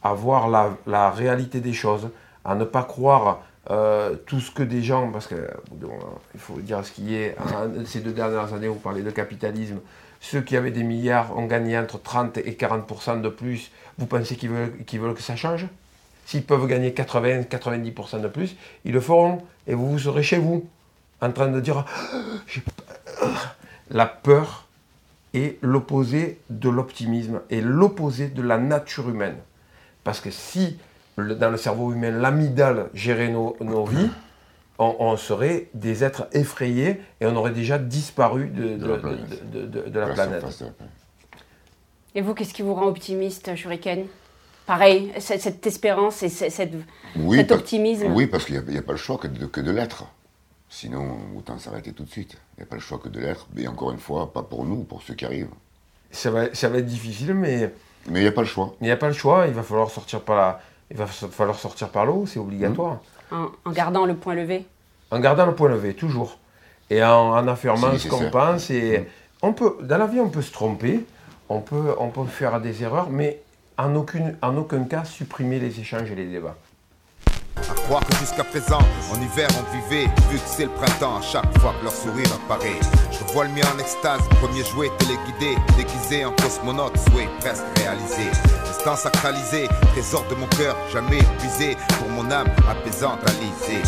à 0.03 0.13
voir 0.13 0.47
la, 0.49 0.69
la 0.87 1.09
réalité 1.09 1.59
des 1.59 1.73
choses, 1.73 2.09
à 2.45 2.55
ne 2.55 2.63
pas 2.63 2.83
croire 2.83 3.41
euh, 3.71 4.15
tout 4.25 4.39
ce 4.39 4.49
que 4.49 4.63
des 4.63 4.81
gens, 4.81 5.11
parce 5.11 5.27
que 5.27 5.35
euh, 5.35 5.47
bon, 5.71 5.91
il 6.33 6.39
faut 6.39 6.59
dire 6.59 6.83
ce 6.83 6.91
qui 6.91 7.15
est, 7.15 7.35
hein, 7.37 7.69
ces 7.85 7.99
deux 7.99 8.13
dernières 8.13 8.53
années, 8.53 8.67
vous 8.67 8.75
parlez 8.75 9.03
de 9.03 9.11
capitalisme, 9.11 9.79
ceux 10.21 10.41
qui 10.41 10.57
avaient 10.57 10.71
des 10.71 10.83
milliards 10.83 11.37
ont 11.37 11.45
gagné 11.45 11.77
entre 11.77 12.01
30 12.01 12.39
et 12.39 12.53
40% 12.53 13.21
de 13.21 13.29
plus, 13.29 13.71
vous 13.99 14.07
pensez 14.07 14.35
qu'ils 14.35 14.49
veulent, 14.49 15.13
que 15.13 15.21
ça 15.21 15.35
change? 15.35 15.67
S'ils 16.25 16.43
peuvent 16.43 16.65
gagner 16.67 16.91
80-90% 16.91 18.21
de 18.21 18.27
plus, 18.27 18.55
ils 18.85 18.91
le 18.91 19.01
feront, 19.01 19.43
et 19.67 19.75
vous, 19.75 19.91
vous 19.91 19.99
serez 19.99 20.23
chez 20.23 20.39
vous, 20.39 20.67
en 21.21 21.31
train 21.31 21.47
de 21.47 21.59
dire, 21.59 21.85
peur. 23.19 23.55
la 23.91 24.07
peur 24.07 24.65
est 25.35 25.59
l'opposé 25.61 26.39
de 26.49 26.69
l'optimisme 26.69 27.41
et 27.51 27.61
l'opposé 27.61 28.29
de 28.29 28.41
la 28.41 28.57
nature 28.57 29.09
humaine. 29.09 29.37
Parce 30.03 30.21
que 30.21 30.31
si 30.31 30.77
le- 31.19 31.35
dans 31.35 31.49
le 31.49 31.57
cerveau 31.57 31.91
humain 31.93 32.11
l'amygdale 32.11 32.89
gérait 32.93 33.29
nos, 33.29 33.55
nos 33.61 33.85
vies, 33.85 34.09
on, 34.77 34.95
on 34.99 35.17
serait 35.17 35.69
des 35.73 36.03
êtres 36.03 36.27
effrayés 36.33 37.01
et 37.21 37.25
on 37.25 37.35
aurait 37.35 37.51
déjà 37.51 37.77
disparu 37.77 38.47
de, 38.49 38.77
de- 38.77 38.85
la 38.87 38.95
de- 38.95 39.01
planète. 39.01 39.51
de- 39.51 39.65
de- 39.65 39.89
de 39.89 39.99
la 39.99 40.07
La 40.07 40.13
planète. 40.13 40.39
surface 40.39 40.59
de 40.59 40.65
la 40.65 40.71
planète. 40.71 40.93
Et 42.15 42.21
vous, 42.21 42.33
qu'est-ce 42.33 42.53
qui 42.53 42.61
vous 42.61 42.73
rend 42.73 42.87
optimiste, 42.87 43.55
Shuriken? 43.55 44.05
Pareil, 44.65 45.11
cette, 45.19 45.41
cette 45.41 45.65
espérance 45.67 46.21
et 46.23 46.29
ce- 46.29 46.49
cette, 46.49 46.73
Oui, 47.15 47.37
cet 47.37 47.47
parce- 47.49 47.59
optimisme. 47.61 48.11
Oui, 48.13 48.27
parce 48.27 48.45
qu'il 48.45 48.59
n'y 48.67 48.77
a, 48.77 48.81
pas 48.81 48.91
le 48.93 48.97
choix 48.97 49.17
que 49.17 49.27
de, 49.27 49.45
que 49.45 49.61
de 49.61 49.71
l'être. 49.71 50.05
Sinon, 50.69 51.17
autant 51.35 51.57
s'arrêter 51.57 51.91
tout 51.93 52.03
de 52.03 52.09
suite. 52.09 52.37
Il 52.57 52.61
n'y 52.61 52.63
a 52.63 52.67
pas 52.67 52.75
le 52.75 52.81
choix 52.81 52.99
que 52.99 53.09
de 53.09 53.19
l'être. 53.19 53.47
Mais 53.55 53.67
encore 53.67 53.91
une 53.91 53.97
fois, 53.99 54.31
pas 54.31 54.43
pour 54.43 54.65
nous, 54.65 54.83
pour 54.83 55.01
ceux 55.01 55.15
qui 55.15 55.25
arrivent. 55.25 55.49
Ça 56.11 56.29
va, 56.31 56.53
ça 56.53 56.69
va 56.69 56.77
être 56.77 56.85
difficile, 56.85 57.33
mais 57.33 57.73
Mais 58.07 58.19
il 58.19 58.23
n'y 58.23 58.27
a 58.27 58.31
pas 58.31 58.41
le 58.41 58.47
choix. 58.47 58.75
il 58.79 58.85
n'y 58.85 58.91
a 58.91 58.97
pas 58.97 59.07
le 59.07 59.13
choix. 59.13 59.47
Il 59.47 59.53
va 59.53 59.63
falloir 59.63 59.89
sortir 59.89 60.21
par 60.21 60.35
la, 60.35 60.61
il 60.91 60.97
va 60.97 61.05
falloir 61.05 61.57
sortir 61.57 61.89
par 61.89 62.05
l'eau, 62.05 62.25
c'est 62.27 62.39
obligatoire. 62.39 62.97
En, 63.31 63.47
en 63.65 63.71
gardant 63.71 64.05
le 64.05 64.15
point 64.15 64.35
levé. 64.35 64.65
En 65.11 65.19
gardant 65.19 65.45
le 65.45 65.55
point 65.55 65.69
levé, 65.69 65.93
toujours. 65.93 66.37
Et 66.89 67.03
en, 67.03 67.31
en 67.31 67.47
affirmant 67.47 67.97
ce 67.97 68.07
qu'on 68.07 68.29
pense. 68.31 68.69
Et 68.71 69.07
on 69.41 69.53
peut, 69.53 69.77
dans 69.81 69.97
la 69.97 70.07
vie, 70.07 70.19
on 70.19 70.29
peut 70.29 70.41
se 70.41 70.51
tromper, 70.51 71.05
on 71.47 71.59
peut, 71.61 71.95
on 71.99 72.09
peut 72.09 72.25
faire 72.25 72.59
des 72.59 72.83
erreurs, 72.83 73.09
mais 73.09 73.41
en, 73.77 73.95
aucune, 73.95 74.35
en 74.41 74.57
aucun 74.57 74.83
cas 74.83 75.05
supprimer 75.05 75.59
les 75.59 75.79
échanges 75.79 76.09
et 76.11 76.15
les 76.15 76.25
débats. 76.27 76.55
À 77.57 77.73
croire 77.73 78.05
que 78.05 78.15
jusqu'à 78.15 78.43
présent, 78.43 78.79
en 79.13 79.21
hiver 79.21 79.47
on 79.59 79.75
vivait, 79.75 80.05
vu 80.29 80.37
que 80.37 80.45
c'est 80.45 80.63
le 80.63 80.69
printemps, 80.71 81.17
à 81.17 81.21
chaque 81.21 81.57
fois 81.59 81.73
que 81.79 81.83
leur 81.83 81.93
sourire 81.93 82.27
apparaît. 82.33 82.79
Je 83.11 83.33
vois 83.33 83.43
le 83.45 83.51
mien 83.51 83.65
en 83.75 83.79
extase, 83.79 84.21
premier 84.41 84.63
jouet 84.63 84.89
téléguidé, 84.97 85.59
déguisé 85.77 86.25
en 86.25 86.31
cosmonaute, 86.31 86.97
souhait 86.97 87.27
presque 87.39 87.65
réalisé. 87.77 88.31
Instant 88.79 88.95
sacralisé, 88.95 89.67
trésor 89.91 90.25
de 90.29 90.35
mon 90.35 90.47
cœur, 90.47 90.73
jamais 90.93 91.17
épuisé, 91.17 91.75
pour 91.97 92.07
mon 92.07 92.31
âme 92.31 92.47
apaisante 92.69 93.19
alisée. 93.27 93.83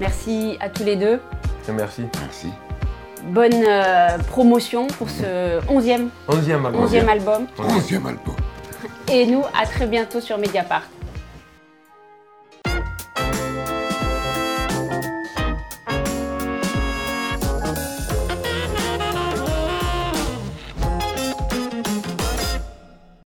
Merci 0.00 0.56
à 0.58 0.70
tous 0.70 0.84
les 0.84 0.96
deux. 0.96 1.20
Merci. 1.68 2.04
Merci. 2.22 2.48
Bonne 3.24 3.62
euh, 3.68 4.16
promotion 4.28 4.86
pour 4.86 5.10
ce 5.10 5.60
11e, 5.66 6.08
Onzième 6.28 6.64
album. 6.64 6.86
11e 6.86 7.08
album. 7.08 7.46
Onzième 7.58 8.06
album. 8.06 8.36
Et 9.12 9.26
nous, 9.26 9.42
à 9.54 9.66
très 9.66 9.86
bientôt 9.86 10.22
sur 10.22 10.38
Mediapart. 10.38 10.84